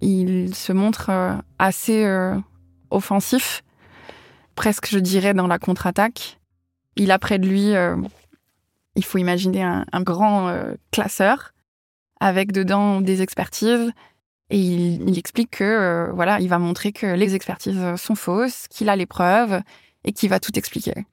Il 0.00 0.54
se 0.54 0.72
montre 0.72 1.10
assez 1.60 2.04
offensif, 2.90 3.62
presque 4.56 4.88
je 4.88 4.98
dirais 4.98 5.32
dans 5.32 5.46
la 5.46 5.60
contre-attaque. 5.60 6.40
Il 6.96 7.12
a 7.12 7.20
près 7.20 7.38
de 7.38 7.46
lui, 7.46 7.72
il 8.96 9.04
faut 9.04 9.18
imaginer 9.18 9.62
un 9.62 10.02
grand 10.02 10.52
classeur 10.90 11.52
avec 12.18 12.50
dedans 12.50 13.00
des 13.00 13.22
expertises, 13.22 13.92
et 14.50 14.58
il, 14.58 15.18
explique 15.18 15.50
que 15.50 15.64
euh, 15.64 16.12
voilà, 16.12 16.38
il 16.40 16.48
va 16.48 16.58
montrer 16.58 16.92
que 16.92 17.06
les 17.06 17.34
expertises 17.34 17.80
sont 17.96 18.14
fausses, 18.14 18.66
qu'il 18.68 18.88
a 18.90 18.96
les 18.96 19.06
preuves 19.06 19.62
et 20.04 20.12
qu'il 20.12 20.28
va 20.28 20.40
tout 20.40 20.56
expliquer. 20.58 21.06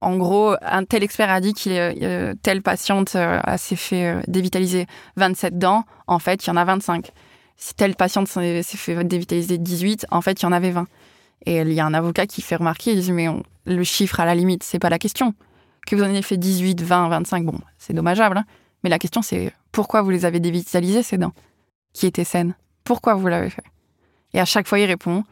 En 0.00 0.18
gros, 0.18 0.54
un 0.60 0.84
tel 0.84 1.02
expert 1.02 1.30
a 1.30 1.40
dit 1.40 1.54
qu'il 1.54 1.72
euh, 1.72 2.34
telle 2.42 2.60
patiente 2.60 3.16
euh, 3.16 3.40
s'est 3.56 3.76
fait 3.76 4.22
dévitaliser 4.28 4.86
27 5.16 5.58
dents, 5.58 5.84
en 6.06 6.18
fait, 6.18 6.44
il 6.44 6.48
y 6.48 6.50
en 6.50 6.56
a 6.56 6.64
25. 6.64 7.10
Si 7.56 7.74
telle 7.74 7.94
patiente 7.94 8.28
s'est 8.28 8.62
fait 8.62 9.02
dévitaliser 9.02 9.56
18, 9.56 10.06
en 10.10 10.20
fait, 10.20 10.42
il 10.42 10.44
y 10.44 10.46
en 10.46 10.52
avait 10.52 10.72
20. 10.72 10.86
Et 11.46 11.60
il 11.60 11.72
y 11.72 11.80
a 11.80 11.86
un 11.86 11.94
avocat 11.94 12.26
qui 12.26 12.42
fait 12.42 12.56
remarquer, 12.56 12.92
il 12.92 13.00
dit 13.00 13.12
mais 13.12 13.28
le 13.64 13.84
chiffre 13.84 14.20
à 14.20 14.26
la 14.26 14.34
limite, 14.34 14.62
c'est 14.62 14.78
pas 14.78 14.90
la 14.90 14.98
question. 14.98 15.34
Que 15.86 15.96
vous 15.96 16.02
en 16.02 16.10
ayez 16.10 16.22
fait 16.22 16.36
18, 16.36 16.82
20, 16.82 17.08
25, 17.08 17.46
bon, 17.46 17.58
c'est 17.78 17.94
dommageable. 17.94 18.38
Hein. 18.38 18.44
mais 18.82 18.90
la 18.90 18.98
question 18.98 19.22
c'est 19.22 19.52
pourquoi 19.72 20.02
vous 20.02 20.10
les 20.10 20.24
avez 20.24 20.40
dévitalisées 20.40 21.02
ces 21.02 21.16
dents? 21.16 21.32
Qui 21.94 22.06
étaient 22.06 22.24
saines 22.24 22.54
pourquoi 22.84 23.14
vous 23.14 23.26
l'avez 23.26 23.50
fait? 23.50 23.64
Et 24.34 24.40
à 24.40 24.44
chaque 24.44 24.68
fois, 24.68 24.78
il 24.78 24.86
répond. 24.86 25.24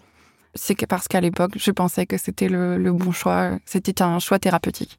C'est 0.54 0.74
parce 0.86 1.08
qu'à 1.08 1.20
l'époque, 1.20 1.52
je 1.56 1.70
pensais 1.70 2.06
que 2.06 2.18
c'était 2.18 2.48
le, 2.48 2.92
bon 2.92 3.12
choix, 3.12 3.58
c'était 3.64 4.02
un 4.02 4.18
choix 4.18 4.38
thérapeutique. 4.38 4.98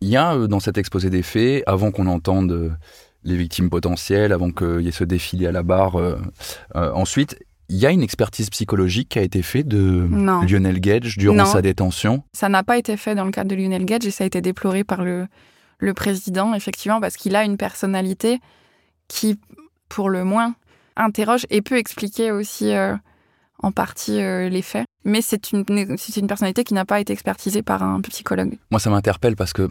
Il 0.00 0.08
y 0.08 0.16
a 0.16 0.34
euh, 0.34 0.46
dans 0.46 0.60
cet 0.60 0.78
exposé 0.78 1.10
des 1.10 1.22
faits, 1.22 1.64
avant 1.66 1.90
qu'on 1.90 2.06
entende 2.06 2.52
euh, 2.52 2.70
les 3.24 3.36
victimes 3.36 3.70
potentielles, 3.70 4.32
avant 4.32 4.50
qu'il 4.50 4.82
y 4.82 4.88
ait 4.88 4.92
ce 4.92 5.04
défilé 5.04 5.46
à 5.46 5.52
la 5.52 5.62
barre, 5.62 5.96
euh, 5.96 6.18
ensuite, 6.74 7.38
il 7.70 7.76
y 7.76 7.86
a 7.86 7.90
une 7.90 8.02
expertise 8.02 8.48
psychologique 8.50 9.10
qui 9.10 9.18
a 9.18 9.22
été 9.22 9.42
faite 9.42 9.66
de 9.66 10.06
Lionel 10.46 10.80
Gage 10.80 11.18
durant 11.18 11.44
sa 11.44 11.60
détention? 11.60 12.22
Ça 12.32 12.48
n'a 12.48 12.62
pas 12.62 12.78
été 12.78 12.96
fait 12.96 13.14
dans 13.14 13.24
le 13.24 13.30
cadre 13.30 13.50
de 13.50 13.56
Lionel 13.56 13.84
Gage 13.84 14.06
et 14.06 14.10
ça 14.10 14.24
a 14.24 14.26
été 14.26 14.40
déploré 14.40 14.84
par 14.84 15.02
le, 15.02 15.26
le 15.78 15.94
président, 15.94 16.54
effectivement, 16.54 17.00
parce 17.00 17.16
qu'il 17.16 17.36
a 17.36 17.44
une 17.44 17.58
personnalité 17.58 18.40
qui, 19.08 19.38
pour 19.90 20.08
le 20.08 20.24
moins, 20.24 20.54
interroge 20.98 21.46
et 21.50 21.62
peut 21.62 21.78
expliquer 21.78 22.30
aussi 22.32 22.74
euh, 22.74 22.94
en 23.62 23.72
partie 23.72 24.20
euh, 24.20 24.48
les 24.48 24.62
faits. 24.62 24.86
Mais 25.04 25.22
c'est 25.22 25.52
une, 25.52 25.64
une 25.68 26.26
personnalité 26.26 26.64
qui 26.64 26.74
n'a 26.74 26.84
pas 26.84 27.00
été 27.00 27.12
expertisée 27.12 27.62
par 27.62 27.82
un 27.82 28.00
psychologue. 28.02 28.58
Moi, 28.70 28.80
ça 28.80 28.90
m'interpelle 28.90 29.36
parce 29.36 29.52
que, 29.52 29.70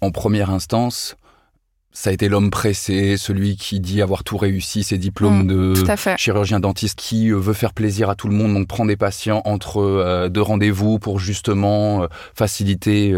en 0.00 0.10
première 0.10 0.50
instance, 0.50 1.16
ça 1.92 2.10
a 2.10 2.12
été 2.12 2.28
l'homme 2.28 2.50
pressé, 2.50 3.16
celui 3.16 3.56
qui 3.56 3.80
dit 3.80 4.00
avoir 4.00 4.22
tout 4.22 4.36
réussi, 4.36 4.84
ses 4.84 4.96
diplômes 4.96 5.42
mmh, 5.42 5.46
de 5.46 5.74
chirurgien 6.16 6.60
dentiste, 6.60 6.98
qui 6.98 7.30
euh, 7.30 7.36
veut 7.36 7.52
faire 7.52 7.74
plaisir 7.74 8.08
à 8.08 8.14
tout 8.14 8.28
le 8.28 8.34
monde, 8.34 8.54
donc 8.54 8.68
prend 8.68 8.86
des 8.86 8.96
patients 8.96 9.42
entre 9.44 10.28
deux 10.28 10.42
rendez-vous 10.42 10.98
pour 10.98 11.18
justement 11.18 12.06
faciliter 12.34 13.12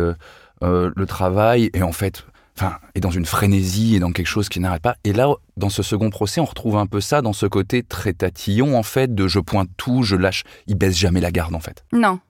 le 0.63 1.07
travail. 1.07 1.71
Et 1.75 1.83
en 1.83 1.93
fait, 1.93 2.25
enfin, 2.57 2.79
est 2.95 3.01
dans 3.01 3.11
une 3.11 3.27
frénésie 3.27 3.97
et 3.97 4.01
dans 4.01 4.13
quelque 4.13 4.27
chose 4.27 4.49
qui 4.49 4.61
n'arrête 4.61 4.83
pas. 4.83 4.97
Et 5.05 5.13
là, 5.13 5.29
dans 5.57 5.71
ce 5.71 5.83
second 5.83 6.11
procès, 6.11 6.41
on 6.41 6.45
retrouve 6.45 6.77
un 6.77 6.87
peu 6.87 7.01
ça 7.01 7.23
dans 7.23 7.33
ce 7.33 7.47
côté 7.47 7.83
très 7.83 8.13
tatillon, 8.13 8.77
en 8.77 8.83
fait, 8.83 9.15
de 9.15 9.29
je 9.29 9.39
pointe 9.39 9.71
tout, 9.77 10.03
je 10.03 10.17
lâche. 10.17 10.45
Il 10.67 10.77
baisse 10.77 10.97
jamais 10.97 11.21
la 11.21 11.31
garde, 11.31 11.55
en 11.55 11.61
fait. 11.61 11.85
Non, 11.93 12.21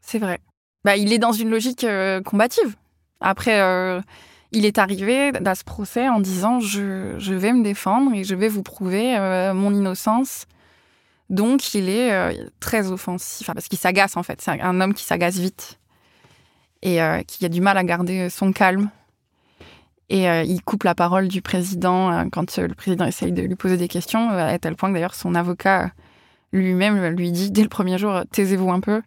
c'est 0.00 0.18
vrai. 0.18 0.40
Bah, 0.84 0.96
il 0.96 1.12
est 1.12 1.18
dans 1.18 1.32
une 1.32 1.50
logique 1.50 1.84
euh, 1.84 2.22
combative. 2.22 2.76
Après, 3.20 3.60
euh, 3.60 4.00
il 4.50 4.64
est 4.64 4.78
arrivé 4.78 5.30
dans 5.32 5.54
ce 5.54 5.62
procès 5.62 6.08
en 6.08 6.20
disant 6.20 6.58
je, 6.58 7.14
je, 7.18 7.34
vais 7.34 7.52
me 7.52 7.62
défendre 7.62 8.14
et 8.14 8.24
je 8.24 8.34
vais 8.34 8.48
vous 8.48 8.62
prouver 8.62 9.16
euh, 9.16 9.52
mon 9.54 9.74
innocence. 9.74 10.46
Donc, 11.28 11.74
il 11.74 11.88
est 11.88 12.36
très 12.58 12.90
offensif, 12.90 13.46
parce 13.46 13.68
qu'il 13.68 13.78
s'agace, 13.78 14.16
en 14.16 14.24
fait. 14.24 14.42
C'est 14.42 14.60
un 14.60 14.80
homme 14.80 14.94
qui 14.94 15.04
s'agace 15.04 15.36
vite 15.36 15.78
et 16.82 16.98
qui 17.28 17.44
a 17.44 17.48
du 17.48 17.60
mal 17.60 17.78
à 17.78 17.84
garder 17.84 18.28
son 18.30 18.52
calme 18.52 18.90
et 20.10 20.28
euh, 20.28 20.42
il 20.42 20.60
coupe 20.62 20.82
la 20.82 20.96
parole 20.96 21.28
du 21.28 21.40
président 21.40 22.12
euh, 22.12 22.24
quand 22.30 22.58
euh, 22.58 22.66
le 22.66 22.74
président 22.74 23.06
essaye 23.06 23.32
de 23.32 23.42
lui 23.42 23.54
poser 23.54 23.76
des 23.76 23.86
questions, 23.88 24.28
à 24.28 24.58
tel 24.58 24.74
point 24.74 24.90
que 24.90 24.94
d'ailleurs 24.94 25.14
son 25.14 25.36
avocat 25.36 25.92
lui-même 26.52 27.06
lui 27.10 27.30
dit 27.30 27.52
dès 27.52 27.62
le 27.62 27.68
premier 27.68 27.96
jour 27.96 28.22
taisez-vous 28.32 28.70
un 28.70 28.80
peu. 28.80 29.02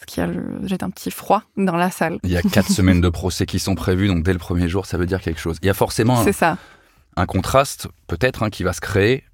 Ce 0.00 0.06
qui 0.06 0.20
a 0.20 0.28
jette 0.62 0.82
un 0.82 0.88
petit 0.88 1.10
froid 1.10 1.42
dans 1.58 1.76
la 1.76 1.90
salle. 1.90 2.18
Il 2.22 2.30
y 2.30 2.36
a 2.36 2.42
quatre 2.42 2.70
semaines 2.72 3.02
de 3.02 3.08
procès 3.10 3.44
qui 3.44 3.58
sont 3.58 3.74
prévues, 3.74 4.06
donc 4.08 4.22
dès 4.22 4.32
le 4.32 4.38
premier 4.38 4.68
jour, 4.68 4.86
ça 4.86 4.96
veut 4.96 5.06
dire 5.06 5.20
quelque 5.20 5.40
chose. 5.40 5.58
Il 5.60 5.66
y 5.66 5.70
a 5.70 5.74
forcément 5.74 6.20
un, 6.20 6.32
ça. 6.32 6.56
un 7.16 7.26
contraste, 7.26 7.88
peut-être, 8.06 8.42
hein, 8.44 8.48
qui 8.48 8.62
va 8.62 8.72
se 8.72 8.80
créer 8.80 9.24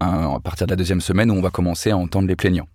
à 0.00 0.38
partir 0.42 0.66
de 0.66 0.72
la 0.72 0.76
deuxième 0.76 1.00
semaine 1.00 1.30
où 1.30 1.34
on 1.34 1.40
va 1.40 1.50
commencer 1.50 1.92
à 1.92 1.96
entendre 1.96 2.26
les 2.26 2.36
plaignants. 2.36 2.66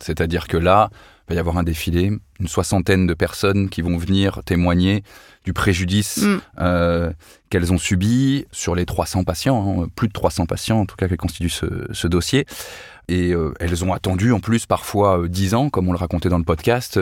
C'est-à-dire 0.00 0.48
que 0.48 0.56
là, 0.56 0.90
il 1.28 1.34
va 1.34 1.36
y 1.36 1.38
avoir 1.38 1.58
un 1.58 1.62
défilé, 1.62 2.10
une 2.40 2.48
soixantaine 2.48 3.06
de 3.06 3.14
personnes 3.14 3.68
qui 3.68 3.82
vont 3.82 3.98
venir 3.98 4.42
témoigner 4.44 5.02
du 5.44 5.52
préjudice 5.52 6.22
mm. 6.22 6.40
euh, 6.60 7.12
qu'elles 7.50 7.72
ont 7.72 7.78
subi 7.78 8.46
sur 8.50 8.74
les 8.74 8.86
300 8.86 9.24
patients, 9.24 9.82
hein, 9.82 9.88
plus 9.94 10.08
de 10.08 10.12
300 10.12 10.46
patients 10.46 10.80
en 10.80 10.86
tout 10.86 10.96
cas 10.96 11.08
qui 11.08 11.16
constituent 11.16 11.50
ce, 11.50 12.06
dossier. 12.06 12.46
Et 13.08 13.32
euh, 13.32 13.52
elles 13.60 13.84
ont 13.84 13.92
attendu 13.92 14.32
en 14.32 14.40
plus 14.40 14.66
parfois 14.66 15.20
euh, 15.20 15.28
dix 15.28 15.48
10 15.48 15.54
ans, 15.54 15.70
comme 15.70 15.88
on 15.88 15.92
le 15.92 15.98
racontait 15.98 16.28
dans 16.28 16.38
le 16.38 16.44
podcast, 16.44 16.98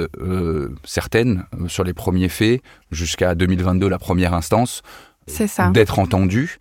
certaines 0.84 1.44
sur 1.68 1.84
les 1.84 1.94
premiers 1.94 2.28
faits, 2.28 2.62
jusqu'à 2.90 3.34
2022 3.34 3.88
la 3.88 3.98
première 3.98 4.34
instance, 4.34 4.82
d'être 5.72 5.98
entendues. 5.98 6.58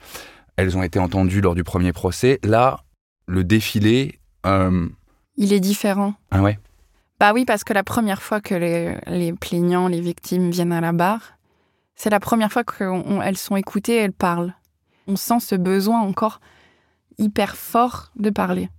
Elles 0.57 0.77
ont 0.77 0.83
été 0.83 0.99
entendues 0.99 1.41
lors 1.41 1.55
du 1.55 1.63
premier 1.63 1.93
procès. 1.93 2.39
Là, 2.43 2.81
le 3.27 3.43
défilé... 3.43 4.19
Il 5.37 5.53
est 5.53 5.59
différent. 5.59 6.13
Ah 6.31 6.41
ouais 6.41 6.57
bah 7.19 7.31
oui, 7.33 7.45
parce 7.45 7.63
que 7.63 7.73
la 7.73 7.83
première 7.83 8.21
fois 8.21 8.41
que 8.41 8.55
les, 8.55 9.33
plaignants, 9.33 9.87
les 9.87 10.01
victimes 10.01 10.51
viennent 10.51 10.73
à 10.73 10.81
la 10.81 10.91
barre, 10.91 11.37
c'est 11.95 12.09
la 12.09 12.19
première 12.19 12.51
fois 12.51 12.63
qu'elles 12.63 13.37
sont 13.37 13.55
écoutées, 13.55 13.95
elles 13.95 14.11
parlent. 14.11 14.53
On 15.07 15.15
sent 15.15 15.39
ce 15.39 15.55
besoin 15.55 16.01
encore 16.01 16.41
hyper 17.17 17.55
fort 17.55 18.11
de 18.17 18.29
parler. 18.29 18.69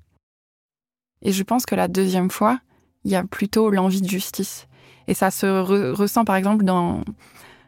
Et 1.23 1.33
je 1.33 1.43
pense 1.43 1.65
que 1.65 1.75
la 1.75 1.89
deuxième 1.89 2.31
fois, 2.31 2.59
il 3.05 3.11
y 3.11 3.17
a 3.17 3.25
plutôt 3.25 3.71
l'envie 3.71 4.03
de 4.03 4.09
justice. 4.09 4.67
Et 5.09 5.15
ça 5.15 5.31
se 5.31 5.47
ressent 5.93 6.25
par 6.25 6.37
exemple 6.37 6.65
dans 6.65 7.01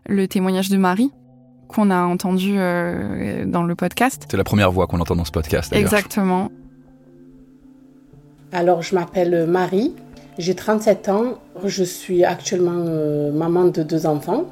le 0.07 0.28
témoignage 0.28 0.68
de 0.68 0.76
Marie 0.76 1.12
qu'on 1.68 1.90
a 1.90 2.02
entendu 2.02 2.54
euh, 2.59 3.47
dans 3.47 3.62
le 3.62 3.75
podcast. 3.75 4.26
C'est 4.30 4.37
la 4.37 4.45
première 4.45 4.71
voix 4.71 4.87
qu'on 4.87 5.00
entend 5.00 5.16
dans 5.16 5.25
ce 5.25 5.33
podcast. 5.33 5.73
Exactement. 5.73 6.50
Alors 8.52 8.83
je 8.83 8.95
m'appelle 8.95 9.47
Marie, 9.47 9.95
j'ai 10.38 10.55
37 10.55 11.09
ans, 11.11 11.38
je 11.64 11.85
suis 11.85 12.25
actuellement 12.25 12.85
euh, 12.87 13.31
maman 13.31 13.67
de 13.67 13.83
deux 13.83 14.07
enfants 14.07 14.47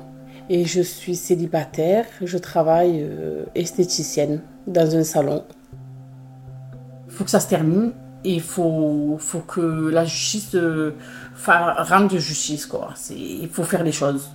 et 0.49 0.65
je 0.65 0.83
suis 0.83 1.17
célibataire. 1.17 2.05
Je 2.23 2.39
travaille 2.39 3.03
euh, 3.03 3.45
esthéticienne 3.55 4.43
dans 4.67 4.97
un 4.97 5.05
salon. 5.05 5.45
Il 7.07 7.13
faut 7.13 7.25
que 7.25 7.31
ça 7.31 7.41
se 7.41 7.49
termine 7.49 7.93
Et 8.25 8.35
il 8.35 8.43
faut, 8.43 9.17
faut 9.19 9.41
que 9.41 9.89
la 9.91 10.05
justice 10.05 10.55
euh, 10.55 10.93
rende 11.47 12.17
justice, 12.17 12.67
quoi. 12.67 12.91
Il 13.11 13.49
faut 13.49 13.65
faire 13.65 13.83
les 13.83 13.93
choses. 13.93 14.29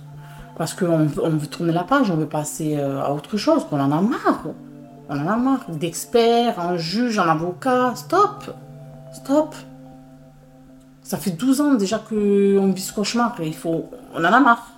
Parce 0.56 0.74
qu'on 0.74 1.08
on 1.22 1.30
veut 1.30 1.46
tourner 1.46 1.72
la 1.72 1.84
page, 1.84 2.10
on 2.10 2.16
veut 2.16 2.28
passer 2.28 2.76
euh, 2.76 3.00
à 3.00 3.12
autre 3.12 3.36
chose, 3.36 3.64
qu'on 3.64 3.80
en 3.80 3.92
a 3.92 4.00
marre. 4.00 4.48
On 5.08 5.18
en 5.18 5.26
a 5.26 5.36
marre 5.36 5.66
d'experts, 5.70 6.60
un 6.60 6.76
juge, 6.76 7.18
un 7.18 7.28
avocat. 7.28 7.92
Stop 7.96 8.54
Stop 9.12 9.54
Ça 11.02 11.18
fait 11.18 11.30
12 11.30 11.60
ans 11.60 11.74
déjà 11.74 11.98
qu'on 11.98 12.72
vit 12.72 12.82
ce 12.82 12.92
cauchemar 12.92 13.40
et 13.40 13.46
il 13.46 13.54
faut... 13.54 13.90
On 14.14 14.20
en 14.20 14.24
a 14.24 14.40
marre. 14.40 14.72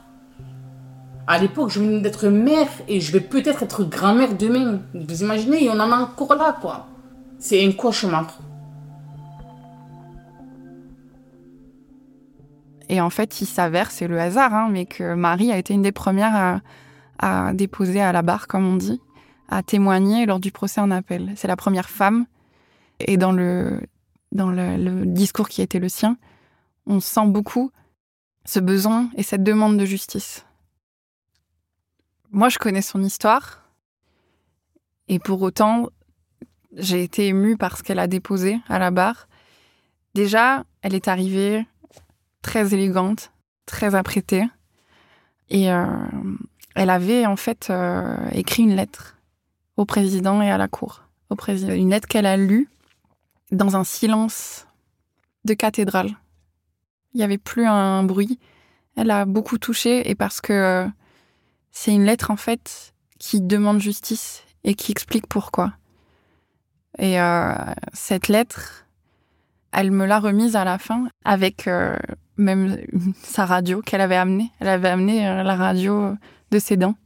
À 1.26 1.38
l'époque, 1.38 1.70
je 1.70 1.80
venais 1.80 2.00
d'être 2.00 2.28
mère 2.28 2.68
et 2.86 3.00
je 3.00 3.12
vais 3.12 3.20
peut-être 3.20 3.62
être 3.62 3.84
grand-mère 3.84 4.36
demain. 4.36 4.80
Vous 4.94 5.22
imaginez, 5.22 5.70
on 5.70 5.80
en 5.80 5.90
a 5.90 5.96
encore 5.96 6.34
là, 6.34 6.56
quoi. 6.60 6.86
C'est 7.38 7.64
un 7.64 7.72
cauchemar. 7.72 8.38
Et 12.90 13.00
en 13.00 13.10
fait, 13.10 13.40
il 13.40 13.46
s'avère, 13.46 13.90
c'est 13.90 14.06
le 14.06 14.20
hasard, 14.20 14.54
hein, 14.54 14.68
mais 14.70 14.84
que 14.84 15.14
Marie 15.14 15.50
a 15.50 15.56
été 15.56 15.72
une 15.72 15.82
des 15.82 15.92
premières 15.92 16.60
à, 17.18 17.52
déposer 17.54 18.02
à 18.02 18.12
la 18.12 18.20
barre, 18.22 18.46
comme 18.46 18.66
on 18.66 18.76
dit, 18.76 19.00
à 19.48 19.62
témoigner 19.62 20.26
lors 20.26 20.40
du 20.40 20.52
procès 20.52 20.80
en 20.80 20.90
appel. 20.90 21.32
C'est 21.36 21.48
la 21.48 21.56
première 21.56 21.88
femme. 21.88 22.26
Et 23.00 23.16
dans 23.16 23.32
le, 23.32 23.80
dans 24.34 24.50
le 24.50 25.06
discours 25.06 25.48
qui 25.48 25.62
été 25.62 25.78
le 25.78 25.88
sien, 25.88 26.18
on 26.86 27.00
sent 27.00 27.26
beaucoup 27.26 27.70
ce 28.44 28.60
besoin 28.60 29.10
et 29.16 29.22
cette 29.22 29.42
demande 29.42 29.78
de 29.78 29.84
justice. 29.84 30.44
Moi, 32.30 32.48
je 32.48 32.58
connais 32.58 32.82
son 32.82 33.02
histoire. 33.02 33.62
Et 35.08 35.18
pour 35.18 35.40
autant, 35.42 35.88
j'ai 36.72 37.02
été 37.02 37.28
émue 37.28 37.56
par 37.56 37.76
ce 37.76 37.82
qu'elle 37.82 37.98
a 37.98 38.06
déposé 38.06 38.58
à 38.68 38.78
la 38.78 38.90
barre. 38.90 39.28
Déjà, 40.14 40.64
elle 40.82 40.94
est 40.94 41.08
arrivée 41.08 41.66
très 42.42 42.74
élégante, 42.74 43.32
très 43.66 43.94
apprêtée. 43.94 44.44
Et 45.48 45.70
euh, 45.70 45.86
elle 46.74 46.90
avait 46.90 47.26
en 47.26 47.36
fait 47.36 47.68
euh, 47.70 48.16
écrit 48.32 48.64
une 48.64 48.76
lettre 48.76 49.16
au 49.76 49.84
président 49.84 50.42
et 50.42 50.50
à 50.50 50.58
la 50.58 50.68
cour. 50.68 51.02
Une 51.48 51.90
lettre 51.90 52.06
qu'elle 52.06 52.26
a 52.26 52.36
lue 52.36 52.68
dans 53.54 53.76
un 53.76 53.84
silence 53.84 54.66
de 55.44 55.54
cathédrale. 55.54 56.10
Il 57.12 57.18
n'y 57.18 57.22
avait 57.22 57.38
plus 57.38 57.66
un 57.66 58.02
bruit. 58.02 58.38
Elle 58.96 59.10
a 59.10 59.24
beaucoup 59.24 59.58
touché 59.58 60.08
et 60.08 60.14
parce 60.14 60.40
que 60.40 60.52
euh, 60.52 60.88
c'est 61.70 61.92
une 61.92 62.04
lettre 62.04 62.30
en 62.30 62.36
fait 62.36 62.94
qui 63.18 63.40
demande 63.40 63.80
justice 63.80 64.44
et 64.64 64.74
qui 64.74 64.92
explique 64.92 65.26
pourquoi. 65.26 65.72
Et 66.98 67.20
euh, 67.20 67.54
cette 67.92 68.28
lettre, 68.28 68.86
elle 69.72 69.90
me 69.90 70.06
l'a 70.06 70.20
remise 70.20 70.56
à 70.56 70.64
la 70.64 70.78
fin 70.78 71.08
avec 71.24 71.66
euh, 71.66 71.96
même 72.36 72.78
sa 73.22 73.46
radio 73.46 73.80
qu'elle 73.80 74.00
avait 74.00 74.16
amenée. 74.16 74.50
Elle 74.60 74.68
avait 74.68 74.88
amené 74.88 75.24
la 75.24 75.56
radio 75.56 76.14
de 76.50 76.58
ses 76.58 76.76
dents. 76.76 76.96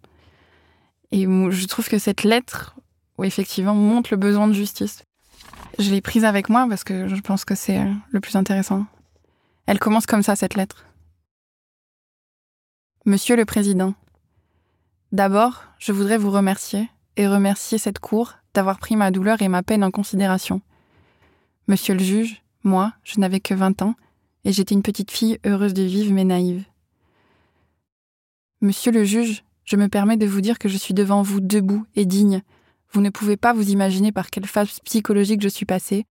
Et 1.10 1.22
je 1.24 1.66
trouve 1.66 1.88
que 1.88 1.98
cette 1.98 2.22
lettre, 2.22 2.76
effectivement, 3.22 3.74
montre 3.74 4.10
le 4.12 4.18
besoin 4.18 4.46
de 4.46 4.52
justice. 4.52 5.02
Je 5.78 5.90
l'ai 5.90 6.00
prise 6.00 6.24
avec 6.24 6.48
moi 6.48 6.66
parce 6.68 6.84
que 6.84 7.08
je 7.08 7.20
pense 7.20 7.44
que 7.44 7.54
c'est 7.54 7.80
le 8.10 8.20
plus 8.20 8.36
intéressant. 8.36 8.86
Elle 9.66 9.78
commence 9.78 10.06
comme 10.06 10.22
ça, 10.22 10.34
cette 10.34 10.54
lettre. 10.54 10.86
Monsieur 13.04 13.36
le 13.36 13.44
Président, 13.44 13.94
D'abord, 15.10 15.64
je 15.78 15.92
voudrais 15.92 16.18
vous 16.18 16.30
remercier 16.30 16.90
et 17.16 17.26
remercier 17.26 17.78
cette 17.78 17.98
cour 17.98 18.34
d'avoir 18.52 18.78
pris 18.78 18.94
ma 18.94 19.10
douleur 19.10 19.40
et 19.40 19.48
ma 19.48 19.62
peine 19.62 19.82
en 19.82 19.90
considération. 19.90 20.60
Monsieur 21.66 21.94
le 21.94 22.02
juge, 22.04 22.42
moi, 22.62 22.92
je 23.04 23.18
n'avais 23.18 23.40
que 23.40 23.54
20 23.54 23.80
ans 23.80 23.94
et 24.44 24.52
j'étais 24.52 24.74
une 24.74 24.82
petite 24.82 25.10
fille 25.10 25.38
heureuse 25.46 25.72
de 25.72 25.82
vivre 25.82 26.12
mais 26.12 26.24
naïve. 26.24 26.64
Monsieur 28.60 28.92
le 28.92 29.04
juge, 29.04 29.44
je 29.64 29.76
me 29.76 29.88
permets 29.88 30.18
de 30.18 30.26
vous 30.26 30.42
dire 30.42 30.58
que 30.58 30.68
je 30.68 30.76
suis 30.76 30.94
devant 30.94 31.22
vous 31.22 31.40
debout 31.40 31.86
et 31.96 32.04
digne. 32.04 32.42
Vous 32.92 33.00
ne 33.00 33.10
pouvez 33.10 33.36
pas 33.36 33.52
vous 33.52 33.70
imaginer 33.70 34.12
par 34.12 34.30
quelle 34.30 34.46
phase 34.46 34.80
psychologique 34.80 35.42
je 35.42 35.48
suis 35.48 35.66
passée. 35.66 36.06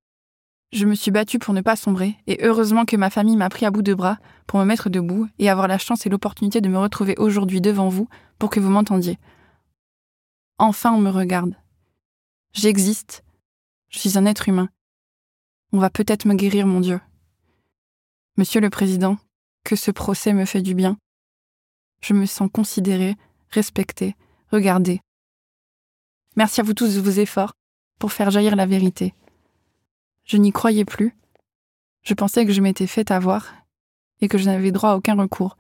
Je 0.72 0.86
me 0.86 0.96
suis 0.96 1.12
battue 1.12 1.40
pour 1.40 1.54
ne 1.54 1.62
pas 1.62 1.76
sombrer, 1.76 2.18
et 2.28 2.44
heureusement 2.44 2.86
que 2.86 2.98
ma 2.98 3.10
famille 3.10 3.38
m'a 3.38 3.50
pris 3.50 3.66
à 3.66 3.72
bout 3.72 3.82
de 3.82 3.94
bras 3.94 4.18
pour 4.48 4.60
me 4.60 4.66
mettre 4.66 4.90
debout 4.90 5.28
et 5.40 5.50
avoir 5.50 5.68
la 5.68 5.78
chance 5.78 6.06
et 6.06 6.10
l'opportunité 6.10 6.60
de 6.60 6.70
me 6.70 6.78
retrouver 6.78 7.16
aujourd'hui 7.18 7.62
devant 7.62 7.88
vous 7.88 8.10
pour 8.38 8.50
que 8.50 8.60
vous 8.60 8.70
m'entendiez. 8.70 9.18
Enfin 10.58 10.92
on 10.92 11.00
me 11.00 11.10
regarde. 11.10 11.56
J'existe. 12.54 13.24
Je 13.90 14.00
suis 14.00 14.18
un 14.18 14.26
être 14.26 14.50
humain. 14.50 14.70
On 15.72 15.80
va 15.80 15.90
peut-être 15.90 16.26
me 16.26 16.34
guérir, 16.34 16.68
mon 16.68 16.82
Dieu. 16.82 17.00
Monsieur 18.38 18.62
le 18.62 18.70
Président, 18.70 19.18
que 19.64 19.76
ce 19.76 19.92
procès 19.92 20.34
me 20.34 20.46
fait 20.46 20.62
du 20.62 20.76
bien. 20.76 20.98
Je 22.02 22.14
me 22.14 22.26
sens 22.26 22.50
considéré, 22.52 23.16
respecté, 23.52 24.16
regardé. 24.52 25.02
Merci 26.38 26.62
à 26.62 26.64
vous 26.64 26.74
tous 26.74 26.96
de 26.96 27.02
vos 27.02 27.20
efforts 27.20 27.54
pour 28.00 28.14
faire 28.14 28.32
jaillir 28.32 28.56
la 28.56 28.66
vérité. 28.66 29.14
Je 30.24 30.38
n'y 30.38 30.52
croyais 30.52 30.86
plus. 30.86 31.18
Je 32.04 32.14
pensais 32.14 32.46
que 32.46 32.54
je 32.54 32.62
m'étais 32.62 32.88
fait 32.88 33.12
avoir 33.12 33.54
et 34.22 34.30
que 34.30 34.38
je 34.38 34.46
n'avais 34.46 34.72
droit 34.72 34.92
à 34.92 34.96
aucun 34.96 35.16
recours. 35.16 35.58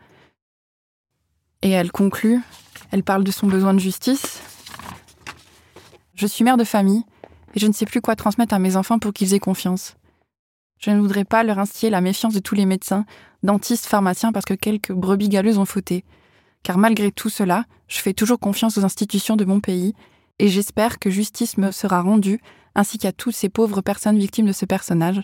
Et 1.62 1.72
elle 1.72 1.92
conclut 1.92 2.42
elle 2.92 3.04
parle 3.04 3.24
de 3.24 3.32
son 3.32 3.48
besoin 3.48 3.74
de 3.74 3.80
justice. 3.80 4.42
Je 6.16 6.28
suis 6.28 6.44
mère 6.44 6.58
de 6.58 6.64
famille 6.64 7.04
et 7.54 7.60
je 7.60 7.68
ne 7.68 7.74
sais 7.74 7.86
plus 7.86 8.02
quoi 8.02 8.16
transmettre 8.16 8.54
à 8.54 8.60
mes 8.60 8.76
enfants 8.76 9.00
pour 9.00 9.14
qu'ils 9.14 9.34
aient 9.34 9.40
confiance. 9.40 9.96
Je 10.80 10.92
ne 10.92 11.00
voudrais 11.00 11.26
pas 11.26 11.44
leur 11.44 11.60
instiller 11.60 11.90
la 11.90 12.02
méfiance 12.02 12.34
de 12.34 12.40
tous 12.40 12.56
les 12.56 12.66
médecins, 12.66 13.06
dentistes, 13.44 13.86
pharmaciens 13.86 14.32
parce 14.32 14.46
que 14.46 14.54
quelques 14.54 14.92
brebis 14.92 15.30
galeuses 15.30 15.58
ont 15.58 15.66
fauté. 15.66 16.06
Car 16.64 16.78
malgré 16.78 17.12
tout 17.12 17.30
cela, 17.30 17.66
je 17.88 18.00
fais 18.00 18.14
toujours 18.14 18.40
confiance 18.40 18.78
aux 18.78 18.86
institutions 18.86 19.36
de 19.36 19.46
mon 19.46 19.60
pays 19.60 19.94
et 20.40 20.48
j'espère 20.50 21.00
que 21.00 21.10
justice 21.10 21.58
me 21.58 21.72
sera 21.72 22.02
rendue 22.02 22.40
ainsi 22.76 22.98
qu'à 22.98 23.12
toutes 23.12 23.36
ces 23.36 23.50
pauvres 23.50 23.82
personnes 23.82 24.20
victimes 24.20 24.46
de 24.46 24.52
ce 24.52 24.66
personnage. 24.66 25.22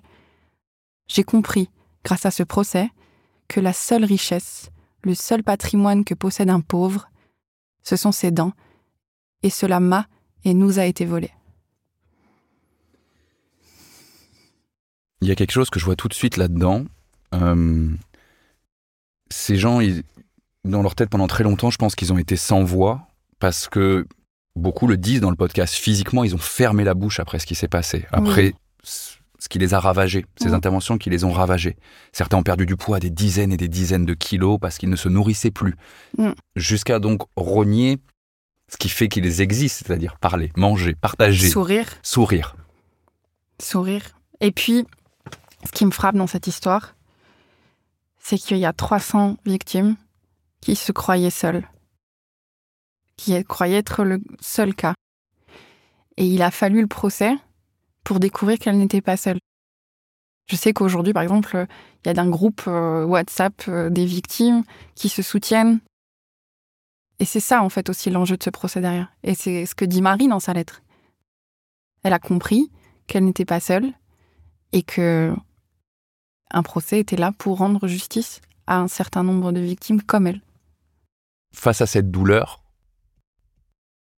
J'ai 1.08 1.24
compris, 1.24 1.70
grâce 2.04 2.26
à 2.26 2.32
ce 2.32 2.44
procès, 2.44 2.90
que 3.48 3.60
la 3.60 3.74
seule 3.74 4.06
richesse, 4.06 4.72
le 5.04 5.14
seul 5.14 5.44
patrimoine 5.44 6.04
que 6.04 6.16
possède 6.16 6.50
un 6.50 6.62
pauvre, 6.62 7.10
ce 7.84 7.96
sont 7.96 8.12
ses 8.12 8.32
dents, 8.32 8.54
et 9.44 9.50
cela 9.50 9.80
m'a 9.80 10.08
et 10.46 10.54
nous 10.54 10.80
a 10.80 10.86
été 10.86 11.06
volé. 11.06 11.30
Il 15.22 15.28
y 15.28 15.32
a 15.32 15.36
quelque 15.36 15.52
chose 15.52 15.70
que 15.70 15.80
je 15.80 15.86
vois 15.86 15.96
tout 15.96 16.08
de 16.08 16.14
suite 16.14 16.38
là-dedans. 16.38 16.86
Euh, 17.34 17.90
ces 19.30 19.56
gens, 19.56 19.80
dans 20.66 20.82
leur 20.82 20.96
tête 20.96 21.10
pendant 21.10 21.28
très 21.28 21.44
longtemps, 21.44 21.70
je 21.70 21.78
pense 21.78 21.96
qu'ils 21.96 22.12
ont 22.12 22.18
été 22.18 22.36
sans 22.36 22.64
voix 22.64 23.08
parce 23.40 23.68
que 23.68 24.08
beaucoup 24.56 24.88
le 24.88 24.98
disent 24.98 25.22
dans 25.22 25.30
le 25.30 25.36
podcast. 25.36 25.74
Physiquement, 25.74 26.24
ils 26.24 26.36
ont 26.36 26.40
fermé 26.40 26.84
la 26.84 26.94
bouche 26.94 27.20
après 27.20 27.40
ce 27.40 27.46
qui 27.46 27.56
s'est 27.56 27.68
passé, 27.68 28.06
après 28.12 28.54
ce 28.84 29.50
qui 29.50 29.60
les 29.60 29.74
a 29.74 29.80
ravagés, 29.80 30.26
ces 30.38 30.54
interventions 30.54 30.98
qui 30.98 31.10
les 31.10 31.26
ont 31.26 31.32
ravagés. 31.32 31.76
Certains 32.14 32.38
ont 32.38 32.44
perdu 32.44 32.66
du 32.66 32.78
poids, 32.78 33.00
des 33.00 33.10
dizaines 33.10 33.52
et 33.52 33.58
des 33.58 33.68
dizaines 33.68 34.06
de 34.06 34.14
kilos 34.14 34.58
parce 34.62 34.78
qu'ils 34.78 34.90
ne 34.90 34.96
se 34.96 35.10
nourrissaient 35.10 35.52
plus. 35.52 35.76
Mm. 36.18 36.32
Jusqu'à 36.56 37.00
donc 37.00 37.24
rogner 37.36 38.00
ce 38.70 38.78
qui 38.78 38.88
fait 38.88 39.10
qu'ils 39.10 39.42
existent, 39.42 39.84
c'est-à-dire 39.86 40.18
parler, 40.18 40.52
manger, 40.56 40.96
partager. 40.96 41.50
Sourire. 41.50 41.88
Sourire. 42.02 42.56
Sourire. 43.62 44.04
Et 44.40 44.52
puis, 44.52 44.86
ce 45.66 45.72
qui 45.72 45.86
me 45.86 45.92
frappe 45.92 46.16
dans 46.16 46.28
cette 46.28 46.48
histoire, 46.48 46.96
c'est 48.20 48.38
qu'il 48.38 48.58
y 48.58 48.66
a 48.66 48.74
300 48.74 49.38
victimes 49.46 49.98
qui 50.62 50.78
se 50.78 50.94
croyaient 50.94 51.30
seules, 51.30 51.68
qui 53.18 53.42
croyaient 53.44 53.78
être 53.78 54.04
le 54.04 54.22
seul 54.40 54.74
cas. 54.74 54.94
Et 56.18 56.26
il 56.26 56.42
a 56.42 56.52
fallu 56.52 56.82
le 56.82 56.88
procès 56.88 57.36
pour 58.04 58.20
découvrir 58.20 58.60
qu'elle 58.60 58.78
n'était 58.78 59.02
pas 59.02 59.18
seule. 59.18 59.40
Je 60.48 60.56
sais 60.56 60.74
qu'aujourd'hui, 60.74 61.14
par 61.14 61.24
exemple, 61.24 61.66
il 62.04 62.12
y 62.12 62.18
a 62.18 62.22
un 62.22 62.30
groupe 62.30 62.64
euh, 62.68 63.06
WhatsApp 63.06 63.64
euh, 63.68 63.90
des 63.90 64.06
victimes 64.06 64.64
qui 64.96 65.10
se 65.10 65.22
soutiennent. 65.22 65.80
Et 67.20 67.26
c'est 67.26 67.40
ça, 67.40 67.64
en 67.64 67.70
fait, 67.70 67.90
aussi 67.90 68.10
l'enjeu 68.10 68.36
de 68.36 68.44
ce 68.44 68.50
procès 68.50 68.82
derrière. 68.82 69.12
Et 69.24 69.36
c'est 69.36 69.66
ce 69.66 69.76
que 69.76 69.86
dit 69.86 70.02
Marie 70.02 70.28
dans 70.28 70.42
sa 70.42 70.54
lettre. 70.54 70.82
Elle 72.04 72.14
a 72.14 72.20
compris 72.20 72.72
qu'elle 73.08 73.24
n'était 73.24 73.46
pas 73.46 73.60
seule 73.60 73.94
et 74.74 74.84
que 74.84 75.34
un 76.52 76.64
procès 76.64 77.00
était 77.00 77.16
là 77.16 77.32
pour 77.38 77.58
rendre 77.58 77.88
justice 77.88 78.42
à 78.68 78.80
un 78.80 78.88
certain 78.88 79.24
nombre 79.24 79.52
de 79.52 79.60
victimes 79.60 80.02
comme 80.02 80.28
elle. 80.28 80.42
Face 81.54 81.82
à 81.82 81.88
cette 81.88 82.12
douleur, 82.12 82.63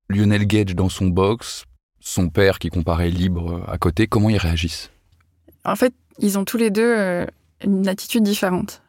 Lionel 0.09 0.45
Gage 0.45 0.75
dans 0.75 0.89
son 0.89 1.07
box 1.07 1.65
son 2.05 2.29
père 2.29 2.59
qui 2.59 2.69
comparait 2.69 3.09
libre 3.09 3.65
à 3.67 3.77
côté, 3.77 4.07
comment 4.07 4.29
ils 4.29 4.37
réagissent? 4.37 4.91
En 5.65 5.75
fait, 5.75 5.93
ils 6.19 6.37
ont 6.37 6.45
tous 6.45 6.57
les 6.57 6.69
deux 6.69 6.95
euh, 6.95 7.25
une 7.63 7.87
attitude 7.87 8.23
différente. 8.23 8.83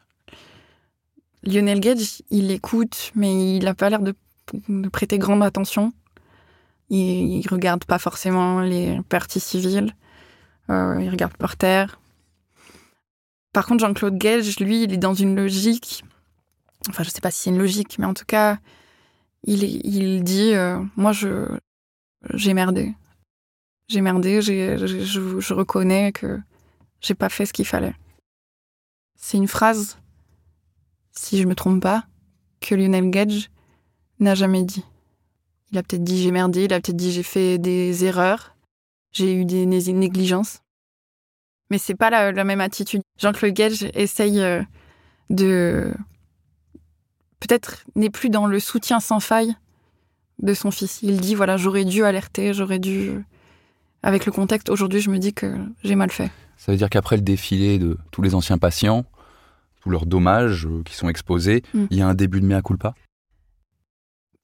Lionel 1.43 1.79
Gage, 1.79 2.21
il 2.29 2.51
écoute, 2.51 3.11
mais 3.15 3.57
il 3.57 3.63
n'a 3.63 3.73
pas 3.73 3.89
l'air 3.89 4.01
de, 4.01 4.13
prêter 4.91 5.17
grande 5.17 5.43
attention. 5.43 5.93
Il, 6.89 7.39
ne 7.39 7.49
regarde 7.49 7.85
pas 7.85 7.97
forcément 7.97 8.61
les 8.61 8.99
parties 9.09 9.39
civiles. 9.39 9.93
Euh, 10.69 10.99
il 11.01 11.09
regarde 11.09 11.35
par 11.37 11.57
terre. 11.57 11.99
Par 13.51 13.65
contre, 13.65 13.85
Jean-Claude 13.85 14.17
Gage, 14.17 14.59
lui, 14.59 14.83
il 14.83 14.93
est 14.93 14.97
dans 14.97 15.15
une 15.15 15.35
logique. 15.35 16.03
Enfin, 16.87 17.03
je 17.03 17.09
sais 17.09 17.21
pas 17.21 17.31
si 17.31 17.43
c'est 17.43 17.49
une 17.49 17.57
logique, 17.57 17.97
mais 17.97 18.05
en 18.05 18.13
tout 18.13 18.25
cas, 18.25 18.59
il, 19.43 20.23
dit 20.23 20.53
euh, 20.53 20.83
Moi, 20.95 21.11
je 21.11 21.57
j'ai 22.33 22.53
merdé. 22.53 22.93
J'ai 23.87 24.01
merdé, 24.01 24.41
je, 24.41 25.53
reconnais 25.53 26.11
que 26.11 26.39
j'ai 26.99 27.15
pas 27.15 27.29
fait 27.29 27.45
ce 27.45 27.53
qu'il 27.53 27.65
fallait. 27.65 27.95
C'est 29.15 29.37
une 29.37 29.47
phrase, 29.47 29.97
si 31.11 31.41
je 31.41 31.47
me 31.47 31.55
trompe 31.55 31.81
pas, 31.81 32.05
que 32.59 32.75
Lionel 32.75 33.09
Gage 33.09 33.49
n'a 34.19 34.35
jamais 34.35 34.63
dit. 34.63 34.83
Il 35.71 35.77
a 35.77 35.83
peut-être 35.83 36.03
dit 36.03 36.21
j'ai 36.21 36.31
merdé, 36.31 36.65
il 36.65 36.73
a 36.73 36.81
peut-être 36.81 36.97
dit 36.97 37.11
j'ai 37.11 37.23
fait 37.23 37.57
des 37.57 38.03
erreurs, 38.03 38.55
j'ai 39.13 39.33
eu 39.33 39.45
des 39.45 39.65
né- 39.65 39.93
négligences. 39.93 40.59
Mais 41.69 41.77
c'est 41.77 41.95
pas 41.95 42.09
la, 42.09 42.31
la 42.31 42.43
même 42.43 42.61
attitude. 42.61 43.01
Jean-Claude 43.17 43.53
Gage 43.53 43.83
essaye 43.93 44.41
euh, 44.41 44.61
de. 45.29 45.93
Peut-être 47.39 47.83
n'est 47.95 48.09
plus 48.09 48.29
dans 48.29 48.47
le 48.47 48.59
soutien 48.59 48.99
sans 48.99 49.19
faille 49.19 49.55
de 50.41 50.53
son 50.53 50.71
fils. 50.71 50.99
Il 51.03 51.19
dit 51.21 51.35
voilà, 51.35 51.57
j'aurais 51.57 51.85
dû 51.85 52.03
alerter, 52.03 52.53
j'aurais 52.53 52.79
dû. 52.79 53.23
Avec 54.03 54.25
le 54.25 54.31
contexte, 54.31 54.69
aujourd'hui, 54.69 55.01
je 55.01 55.09
me 55.09 55.17
dis 55.17 55.33
que 55.33 55.55
j'ai 55.83 55.95
mal 55.95 56.11
fait. 56.11 56.31
Ça 56.55 56.71
veut 56.71 56.77
dire 56.77 56.89
qu'après 56.89 57.15
le 57.15 57.23
défilé 57.23 57.79
de 57.79 57.97
tous 58.11 58.21
les 58.21 58.35
anciens 58.35 58.57
patients, 58.59 59.05
tous 59.81 59.89
leurs 59.89 60.05
dommages 60.05 60.65
euh, 60.67 60.83
qui 60.83 60.93
sont 60.95 61.09
exposés, 61.09 61.63
Mm. 61.73 61.85
il 61.89 61.97
y 61.97 62.01
a 62.01 62.07
un 62.07 62.13
début 62.13 62.39
de 62.39 62.45
mea 62.45 62.61
culpa? 62.61 62.93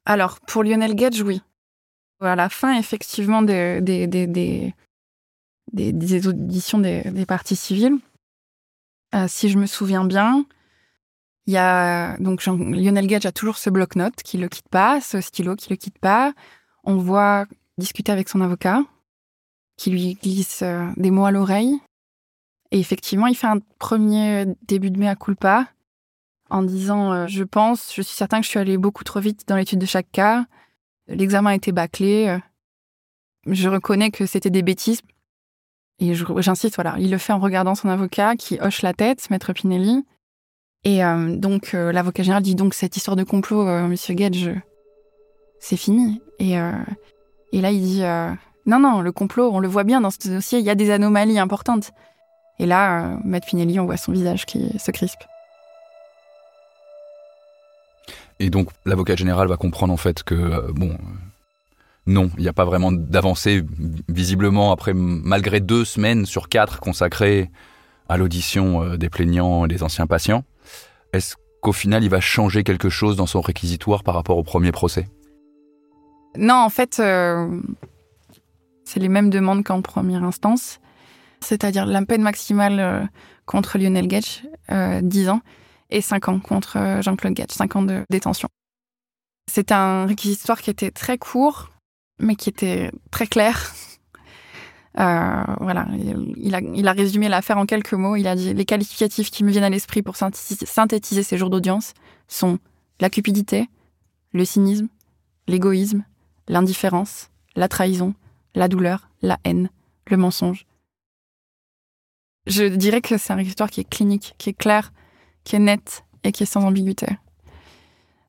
Alors, 0.05 0.39
pour 0.41 0.63
Lionel 0.63 0.95
Gage, 0.95 1.21
oui. 1.21 1.41
À 2.19 2.35
la 2.35 2.49
fin, 2.49 2.77
effectivement, 2.77 3.41
des, 3.41 3.79
des, 3.81 4.07
des, 4.07 4.27
des, 4.27 4.73
des- 5.71 5.93
des 5.93 6.27
auditions 6.27 6.79
des, 6.79 7.03
des 7.11 7.25
parties 7.25 7.55
civiles, 7.55 7.97
euh, 9.15 9.25
si 9.27 9.49
je 9.49 9.57
me 9.57 9.65
souviens 9.65 10.03
bien, 10.05 10.45
il 11.47 11.53
y 11.53 11.57
a. 11.57 12.17
Donc, 12.19 12.39
Jean- 12.41 12.57
Lionel 12.57 13.07
Gage 13.07 13.25
a 13.25 13.31
toujours 13.31 13.57
ce 13.57 13.69
bloc-notes 13.69 14.23
qui 14.23 14.37
le 14.37 14.47
quitte 14.49 14.69
pas, 14.69 15.01
ce 15.01 15.21
stylo 15.21 15.55
qui 15.55 15.69
le 15.69 15.75
quitte 15.75 15.99
pas. 15.99 16.33
On 16.83 16.95
voit 16.97 17.45
discuter 17.77 18.11
avec 18.11 18.29
son 18.29 18.41
avocat, 18.41 18.83
qui 19.77 19.89
lui 19.91 20.13
glisse 20.15 20.61
euh, 20.63 20.87
des 20.97 21.11
mots 21.11 21.25
à 21.25 21.31
l'oreille. 21.31 21.79
Et 22.71 22.79
effectivement, 22.79 23.27
il 23.27 23.35
fait 23.35 23.47
un 23.47 23.59
premier 23.79 24.45
début 24.67 24.89
de 24.91 24.99
mea 24.99 25.15
culpa 25.15 25.67
en 26.49 26.63
disant 26.63 27.11
euh, 27.13 27.27
Je 27.27 27.43
pense, 27.43 27.93
je 27.95 28.01
suis 28.01 28.15
certain 28.15 28.39
que 28.39 28.45
je 28.45 28.49
suis 28.49 28.59
allé 28.59 28.77
beaucoup 28.77 29.03
trop 29.03 29.19
vite 29.19 29.47
dans 29.47 29.55
l'étude 29.55 29.79
de 29.79 29.85
chaque 29.85 30.11
cas. 30.11 30.45
L'examen 31.07 31.51
a 31.51 31.55
été 31.55 31.71
bâclé. 31.71 32.27
euh, 32.27 32.39
Je 33.51 33.67
reconnais 33.69 34.11
que 34.11 34.25
c'était 34.25 34.49
des 34.49 34.61
bêtises. 34.63 35.01
Et 35.99 36.13
j'insiste, 36.15 36.75
voilà, 36.75 36.95
il 36.99 37.11
le 37.11 37.17
fait 37.17 37.33
en 37.33 37.39
regardant 37.39 37.75
son 37.75 37.87
avocat 37.89 38.35
qui 38.35 38.59
hoche 38.59 38.81
la 38.81 38.93
tête, 38.93 39.29
Maître 39.29 39.53
Pinelli. 39.53 40.05
Et 40.85 41.03
euh, 41.03 41.35
donc, 41.35 41.73
euh, 41.73 41.91
l'avocat 41.91 42.23
général 42.23 42.43
dit 42.43 42.55
donc 42.55 42.73
cette 42.73 42.97
histoire 42.97 43.15
de 43.15 43.23
complot, 43.23 43.67
euh, 43.67 43.87
Monsieur 43.87 44.13
Gage, 44.13 44.51
c'est 45.59 45.77
fini. 45.77 46.21
Et, 46.39 46.59
euh, 46.59 46.71
et 47.53 47.61
là, 47.61 47.71
il 47.71 47.81
dit 47.81 48.01
non, 48.65 48.79
non, 48.79 49.01
le 49.01 49.11
complot, 49.11 49.49
on 49.51 49.59
le 49.59 49.67
voit 49.67 49.83
bien 49.83 50.01
dans 50.01 50.09
ce 50.09 50.27
dossier, 50.27 50.59
il 50.59 50.65
y 50.65 50.69
a 50.69 50.75
des 50.75 50.91
anomalies 50.91 51.39
importantes. 51.39 51.91
Et 52.59 52.65
là, 52.65 53.17
Maître 53.23 53.47
Pinelli, 53.47 53.79
on 53.79 53.85
voit 53.85 53.97
son 53.97 54.11
visage 54.11 54.45
qui 54.45 54.77
se 54.77 54.91
crispe. 54.91 55.21
Et 58.39 58.49
donc 58.49 58.69
l'avocat 58.85 59.15
général 59.15 59.47
va 59.47 59.57
comprendre 59.57 59.93
en 59.93 59.97
fait 59.97 60.23
que 60.23 60.71
bon, 60.71 60.97
non, 62.07 62.29
il 62.37 62.41
n'y 62.41 62.49
a 62.49 62.53
pas 62.53 62.65
vraiment 62.65 62.91
d'avancée 62.91 63.63
visiblement 64.09 64.71
après 64.71 64.93
malgré 64.93 65.59
deux 65.59 65.85
semaines 65.85 66.25
sur 66.25 66.49
quatre 66.49 66.79
consacrées 66.79 67.51
à 68.09 68.17
l'audition 68.17 68.95
des 68.95 69.09
plaignants 69.09 69.65
et 69.65 69.67
des 69.67 69.83
anciens 69.83 70.07
patients. 70.07 70.43
Est-ce 71.13 71.35
qu'au 71.61 71.71
final 71.71 72.03
il 72.03 72.09
va 72.09 72.19
changer 72.19 72.63
quelque 72.63 72.89
chose 72.89 73.15
dans 73.15 73.27
son 73.27 73.41
réquisitoire 73.41 74.03
par 74.03 74.15
rapport 74.15 74.37
au 74.37 74.43
premier 74.43 74.71
procès? 74.71 75.07
Non, 76.35 76.55
en 76.55 76.69
fait, 76.69 76.99
euh, 76.99 77.61
c'est 78.83 78.99
les 78.99 79.09
mêmes 79.09 79.29
demandes 79.29 79.63
qu'en 79.63 79.81
première 79.81 80.23
instance, 80.23 80.79
c'est-à-dire 81.41 81.85
la 81.85 82.03
peine 82.05 82.23
maximale 82.23 82.79
euh, 82.79 83.03
contre 83.45 83.77
Lionel 83.77 84.07
Gage, 84.07 84.43
euh, 84.71 85.01
10 85.01 85.29
ans, 85.29 85.41
et 85.89 86.01
5 86.01 86.29
ans 86.29 86.39
contre 86.39 86.77
euh, 86.77 87.01
Jean-Claude 87.01 87.33
Gage, 87.33 87.51
5 87.51 87.75
ans 87.75 87.83
de 87.83 88.03
détention. 88.09 88.49
C'est 89.51 89.71
un 89.71 90.05
réquisitoire 90.05 90.61
qui 90.61 90.69
était 90.69 90.91
très 90.91 91.17
court, 91.17 91.69
mais 92.19 92.35
qui 92.35 92.49
était 92.49 92.91
très 93.11 93.27
clair. 93.27 93.73
Euh, 94.99 95.43
voilà, 95.59 95.87
il 96.37 96.87
a, 96.87 96.91
résumé 96.91 97.27
l'affaire 97.27 97.57
en 97.57 97.65
quelques 97.65 97.93
mots. 97.93 98.15
Il 98.15 98.27
a 98.27 98.35
dit 98.35 98.53
les 98.53 98.65
qualificatifs 98.65 99.31
qui 99.31 99.43
me 99.43 99.51
viennent 99.51 99.63
à 99.63 99.69
l'esprit 99.69 100.03
pour 100.03 100.15
synthétiser, 100.15 101.23
ces 101.23 101.37
jours 101.37 101.49
d'audience 101.49 101.93
sont 102.27 102.59
la 102.99 103.09
cupidité, 103.09 103.69
le 104.33 104.45
cynisme, 104.45 104.87
l'égoïsme, 105.47 106.03
l'indifférence, 106.47 107.31
la 107.55 107.67
trahison, 107.67 108.13
la 108.55 108.67
douleur, 108.67 109.09
la 109.21 109.39
haine, 109.43 109.69
le 110.07 110.17
mensonge. 110.17 110.65
Je 112.45 112.65
dirais 112.65 113.01
que 113.01 113.17
c'est 113.17 113.33
un 113.33 113.37
réquisitoire 113.37 113.69
qui 113.69 113.81
est 113.81 113.89
clinique, 113.89 114.35
qui 114.37 114.49
est 114.49 114.57
clair, 114.57 114.91
qui 115.43 115.55
est 115.55 115.59
net 115.59 116.03
et 116.23 116.31
qui 116.31 116.43
est 116.43 116.47
sans 116.47 116.65
ambiguïté. 116.65 117.07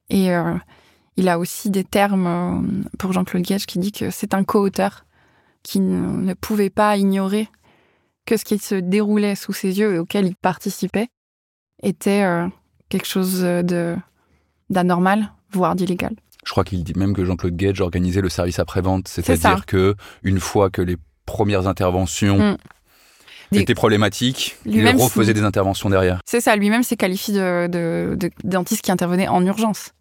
Et 0.08 0.32
euh, 0.32 0.54
il 1.16 1.28
a 1.28 1.38
aussi 1.38 1.70
des 1.70 1.84
termes 1.84 2.26
euh, 2.26 2.88
pour 2.98 3.12
Jean-Claude 3.12 3.42
Gage 3.42 3.66
qui 3.66 3.78
dit 3.78 3.92
que 3.92 4.10
c'est 4.10 4.34
un 4.34 4.44
co-auteur 4.44 5.04
qui 5.64 5.80
ne, 5.80 6.32
pouvait 6.34 6.70
pas 6.70 6.96
ignorer 6.96 7.48
que 8.26 8.36
ce 8.36 8.44
qui 8.44 8.58
se 8.58 8.76
déroulait 8.76 9.34
sous 9.34 9.52
ses 9.52 9.78
yeux 9.80 9.94
et 9.94 9.98
auquel 9.98 10.26
il 10.26 10.36
participait 10.36 11.08
était 11.82 12.22
euh, 12.22 12.46
quelque 12.88 13.06
chose 13.08 13.40
de 13.40 13.96
d'anormal, 14.70 15.32
voire 15.50 15.74
d'illégal. 15.74 16.14
Je 16.44 16.50
crois 16.52 16.64
qu'il 16.64 16.82
dit 16.84 16.94
même 16.96 17.14
que 17.14 17.24
Jean-Claude 17.24 17.56
Gage 17.56 17.80
organisait 17.80 18.20
le 18.20 18.28
service 18.28 18.58
après-vente, 18.58 19.08
c'est-à-dire 19.08 19.66
que 19.66 19.94
une 20.22 20.38
fois 20.40 20.70
que 20.70 20.80
les 20.82 20.96
premières 21.26 21.66
interventions 21.66 22.56
Mm. 23.52 23.58
Étaient 23.58 23.74
problématiques, 23.74 24.56
il 24.66 24.88
refaisait 24.88 25.32
si- 25.32 25.34
des 25.34 25.44
interventions 25.44 25.88
derrière. 25.90 26.18
C'est 26.24 26.40
ça, 26.40 26.56
lui-même 26.56 26.82
s'est 26.82 26.96
qualifié 26.96 27.34
de, 27.34 27.68
de, 27.68 28.16
de 28.18 28.30
dentiste 28.42 28.82
qui 28.82 28.90
intervenait 28.90 29.28
en 29.28 29.44
urgence. 29.44 29.92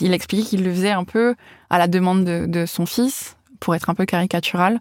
Il 0.00 0.12
explique 0.12 0.46
qu'il 0.48 0.64
le 0.64 0.72
faisait 0.72 0.90
un 0.90 1.04
peu 1.04 1.34
à 1.70 1.78
la 1.78 1.86
demande 1.86 2.24
de, 2.24 2.46
de 2.46 2.66
son 2.66 2.86
fils, 2.86 3.33
pour 3.64 3.74
être 3.74 3.88
un 3.88 3.94
peu 3.94 4.04
caricatural, 4.04 4.78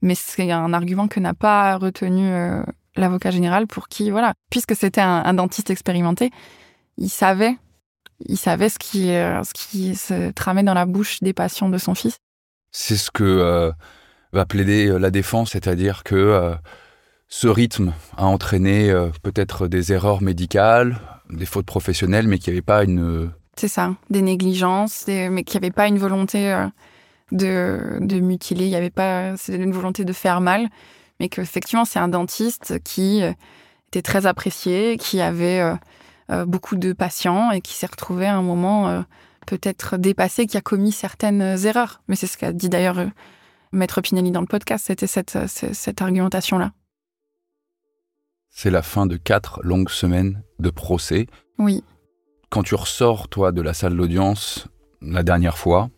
mais 0.00 0.14
c'est 0.14 0.50
un 0.50 0.72
argument 0.72 1.08
que 1.08 1.20
n'a 1.20 1.34
pas 1.34 1.76
retenu 1.76 2.26
euh, 2.32 2.62
l'avocat 2.96 3.30
général 3.30 3.66
pour 3.66 3.88
qui, 3.88 4.10
voilà, 4.10 4.32
puisque 4.50 4.74
c'était 4.74 5.02
un, 5.02 5.22
un 5.26 5.34
dentiste 5.34 5.68
expérimenté, 5.68 6.30
il 6.96 7.10
savait, 7.10 7.54
il 8.24 8.38
savait 8.38 8.70
ce 8.70 8.78
qui, 8.78 9.10
euh, 9.12 9.42
ce 9.44 9.52
qui 9.52 9.94
se 9.94 10.30
tramait 10.30 10.62
dans 10.62 10.72
la 10.72 10.86
bouche 10.86 11.20
des 11.20 11.34
patients 11.34 11.68
de 11.68 11.76
son 11.76 11.94
fils. 11.94 12.16
C'est 12.70 12.96
ce 12.96 13.10
que 13.10 13.24
euh, 13.24 13.70
va 14.32 14.46
plaider 14.46 14.98
la 14.98 15.10
défense, 15.10 15.50
c'est-à-dire 15.50 16.02
que 16.02 16.54
ce 17.28 17.46
rythme 17.46 17.92
a 18.16 18.24
entraîné 18.24 18.90
peut-être 19.22 19.68
des 19.68 19.92
erreurs 19.92 20.22
médicales, 20.22 20.98
des 21.28 21.44
fautes 21.46 21.66
professionnelles, 21.66 22.26
mais 22.26 22.38
qu'il 22.38 22.52
n'y 22.54 22.56
avait 22.58 22.64
pas 22.64 22.84
une... 22.84 23.30
C'est 23.56 23.68
ça, 23.68 23.94
des 24.08 24.22
négligences, 24.22 25.04
des- 25.04 25.28
mais 25.28 25.44
qu'il 25.44 25.60
n'y 25.60 25.66
avait 25.66 25.74
pas 25.74 25.88
une 25.88 25.98
volonté 25.98 26.68
de, 27.32 27.98
de 28.00 28.20
mutiler, 28.20 28.66
il 28.66 28.70
n'y 28.70 28.76
avait 28.76 28.90
pas 28.90 29.34
une 29.48 29.72
volonté 29.72 30.04
de 30.04 30.12
faire 30.12 30.40
mal, 30.40 30.68
mais 31.20 31.28
qu'effectivement 31.28 31.84
c'est 31.84 31.98
un 31.98 32.08
dentiste 32.08 32.82
qui 32.82 33.22
euh, 33.22 33.32
était 33.88 34.02
très 34.02 34.26
apprécié, 34.26 34.96
qui 34.98 35.20
avait 35.20 35.60
euh, 35.60 35.74
euh, 36.30 36.44
beaucoup 36.46 36.76
de 36.76 36.92
patients 36.92 37.50
et 37.50 37.60
qui 37.60 37.74
s'est 37.74 37.86
retrouvé 37.86 38.26
à 38.26 38.36
un 38.36 38.42
moment 38.42 39.04
peut-être 39.46 39.96
dépassé, 39.96 40.46
qui 40.46 40.56
a 40.56 40.60
commis 40.60 40.92
certaines 40.92 41.42
erreurs. 41.64 42.02
Mais 42.08 42.16
c'est 42.16 42.26
ce 42.26 42.36
qu'a 42.36 42.52
dit 42.52 42.68
d'ailleurs 42.68 42.98
Maître 43.72 44.00
Pinelli 44.00 44.30
dans 44.30 44.40
le 44.40 44.46
podcast, 44.46 44.86
c'était 44.86 45.06
cette, 45.06 45.46
cette, 45.46 45.74
cette 45.74 46.02
argumentation-là. 46.02 46.72
C'est 48.50 48.70
la 48.70 48.82
fin 48.82 49.06
de 49.06 49.16
quatre 49.16 49.60
longues 49.62 49.90
semaines 49.90 50.42
de 50.58 50.70
procès. 50.70 51.26
Oui. 51.58 51.84
Quand 52.50 52.62
tu 52.62 52.74
ressors, 52.74 53.28
toi, 53.28 53.52
de 53.52 53.62
la 53.62 53.74
salle 53.74 53.96
d'audience 53.96 54.68
la 55.00 55.22
dernière 55.22 55.58
fois, 55.58 55.90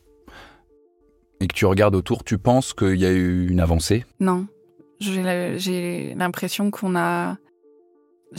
et 1.41 1.49
que 1.49 1.55
tu 1.55 1.67
regardes 1.67 1.95
autour, 1.95 2.25
tu 2.25 2.39
penses 2.39 2.75
qu'il 2.75 2.97
y 2.97 3.07
a 3.07 3.11
eu 3.11 3.49
une 3.49 3.61
avancée? 3.61 4.05
Non. 4.21 4.47
J'ai 5.01 6.15
l'impression 6.15 6.71
qu'on 6.71 6.95
a. 6.95 7.39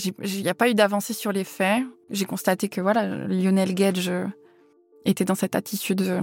Il 0.03 0.43
n'y 0.43 0.49
a 0.49 0.53
pas 0.53 0.69
eu 0.69 0.75
d'avancée 0.75 1.13
sur 1.13 1.31
les 1.31 1.43
faits. 1.43 1.83
J'ai 2.11 2.25
constaté 2.25 2.69
que 2.69 2.79
voilà, 2.79 3.27
Lionel 3.27 3.73
Gage 3.73 4.11
était 5.05 5.25
dans 5.25 5.35
cette 5.35 5.55
attitude 5.55 6.01
euh, 6.01 6.21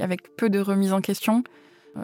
avec 0.00 0.34
peu 0.36 0.48
de 0.48 0.58
remise 0.58 0.92
en 0.92 1.00
question. 1.00 1.44
Euh, 1.96 2.00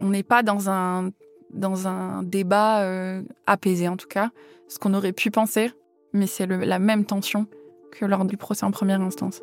on 0.00 0.08
n'est 0.08 0.22
pas 0.22 0.42
dans 0.42 0.68
un, 0.68 1.10
dans 1.52 1.86
un 1.86 2.22
débat 2.22 2.82
euh, 2.82 3.22
apaisé, 3.46 3.88
en 3.88 3.96
tout 3.96 4.08
cas, 4.08 4.30
ce 4.68 4.78
qu'on 4.78 4.94
aurait 4.94 5.12
pu 5.12 5.30
penser, 5.30 5.70
mais 6.12 6.26
c'est 6.26 6.46
la 6.46 6.78
même 6.78 7.04
tension 7.04 7.46
que 7.92 8.04
lors 8.04 8.24
du 8.24 8.36
procès 8.36 8.64
en 8.64 8.70
première 8.70 9.00
instance. 9.00 9.40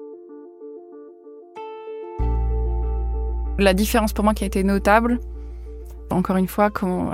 La 3.58 3.74
différence 3.74 4.12
pour 4.12 4.26
moi 4.26 4.34
qui 4.34 4.44
a 4.44 4.48
été 4.48 4.64
notable, 4.64 5.20
encore 6.10 6.36
une 6.36 6.48
fois 6.48 6.72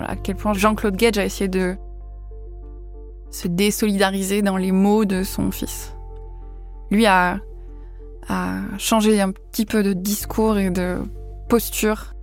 à 0.07 0.15
quel 0.15 0.35
point 0.35 0.53
Jean-Claude 0.53 0.95
Gage 0.95 1.17
a 1.19 1.25
essayé 1.25 1.47
de 1.47 1.75
se 3.29 3.47
désolidariser 3.47 4.41
dans 4.41 4.57
les 4.57 4.71
mots 4.71 5.05
de 5.05 5.23
son 5.23 5.51
fils. 5.51 5.95
Lui 6.89 7.05
a, 7.05 7.39
changé 8.77 9.19
un 9.19 9.31
petit 9.31 9.65
peu 9.65 9.83
de 9.83 9.91
discours 9.91 10.57
et 10.57 10.69
de 10.69 10.99
posture 11.49 12.13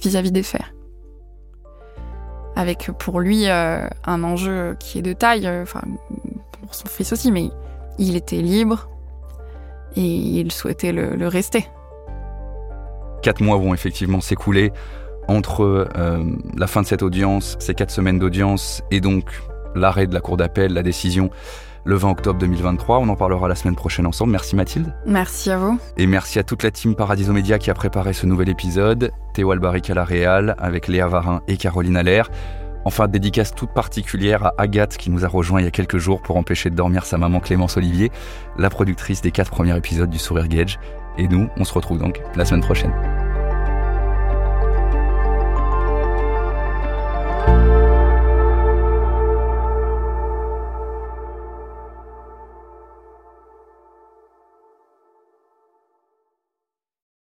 vis-à-vis 0.00 0.30
des 0.30 0.44
faits. 0.44 0.62
Avec 2.54 2.90
pour 2.98 3.18
lui 3.20 3.48
euh, 3.48 3.88
un 4.04 4.22
enjeu 4.22 4.76
qui 4.78 4.98
est 4.98 5.02
de 5.02 5.12
taille, 5.12 5.46
euh, 5.46 5.64
pour 5.64 6.74
son 6.74 6.86
fils 6.86 7.12
aussi, 7.12 7.32
mais 7.32 7.50
il 7.98 8.14
était 8.14 8.42
libre 8.42 8.88
et 9.96 10.04
il 10.04 10.52
souhaitait 10.52 10.92
le 10.92 11.26
rester. 11.26 11.66
Quatre 13.22 13.40
mois 13.40 13.56
vont 13.56 13.72
effectivement 13.72 14.20
s'écouler 14.20 14.72
entre 15.28 15.88
euh, 15.96 16.24
la 16.56 16.66
fin 16.66 16.82
de 16.82 16.86
cette 16.86 17.02
audience, 17.02 17.56
ces 17.60 17.74
quatre 17.74 17.90
semaines 17.90 18.18
d'audience, 18.18 18.82
et 18.90 19.00
donc 19.00 19.24
l'arrêt 19.74 20.06
de 20.06 20.14
la 20.14 20.20
cour 20.20 20.36
d'appel, 20.36 20.72
la 20.74 20.82
décision 20.82 21.30
le 21.84 21.96
20 21.96 22.10
octobre 22.10 22.38
2023. 22.38 22.98
On 22.98 23.08
en 23.08 23.16
parlera 23.16 23.48
la 23.48 23.54
semaine 23.54 23.76
prochaine 23.76 24.06
ensemble. 24.06 24.32
Merci 24.32 24.56
Mathilde. 24.56 24.94
Merci 25.06 25.50
à 25.50 25.58
vous. 25.58 25.78
Et 25.96 26.06
merci 26.06 26.38
à 26.38 26.42
toute 26.42 26.62
la 26.62 26.70
team 26.70 26.94
Paradiso 26.94 27.32
Média 27.32 27.58
qui 27.58 27.70
a 27.70 27.74
préparé 27.74 28.12
ce 28.12 28.26
nouvel 28.26 28.48
épisode. 28.48 29.10
Théo 29.34 29.50
Albaric 29.50 29.90
à 29.90 29.94
la 29.94 30.04
Réal, 30.04 30.54
avec 30.58 30.88
Léa 30.88 31.08
Varin 31.08 31.42
et 31.48 31.56
Caroline 31.56 31.96
Allaire. 31.96 32.30
Enfin, 32.84 33.06
dédicace 33.06 33.54
toute 33.54 33.72
particulière 33.72 34.46
à 34.46 34.54
Agathe 34.58 34.96
qui 34.96 35.10
nous 35.10 35.24
a 35.24 35.28
rejoint 35.28 35.60
il 35.60 35.64
y 35.64 35.68
a 35.68 35.70
quelques 35.70 35.98
jours 35.98 36.20
pour 36.20 36.36
empêcher 36.36 36.68
de 36.68 36.74
dormir 36.74 37.04
sa 37.04 37.16
maman 37.16 37.38
Clémence 37.38 37.76
Olivier, 37.76 38.10
la 38.58 38.70
productrice 38.70 39.22
des 39.22 39.30
quatre 39.30 39.52
premiers 39.52 39.76
épisodes 39.76 40.10
du 40.10 40.18
Sourire 40.18 40.48
Gage. 40.48 40.80
Et 41.18 41.28
nous, 41.28 41.48
on 41.56 41.64
se 41.64 41.74
retrouve 41.74 41.98
donc 41.98 42.20
la 42.36 42.44
semaine 42.44 42.62
prochaine. 42.62 42.92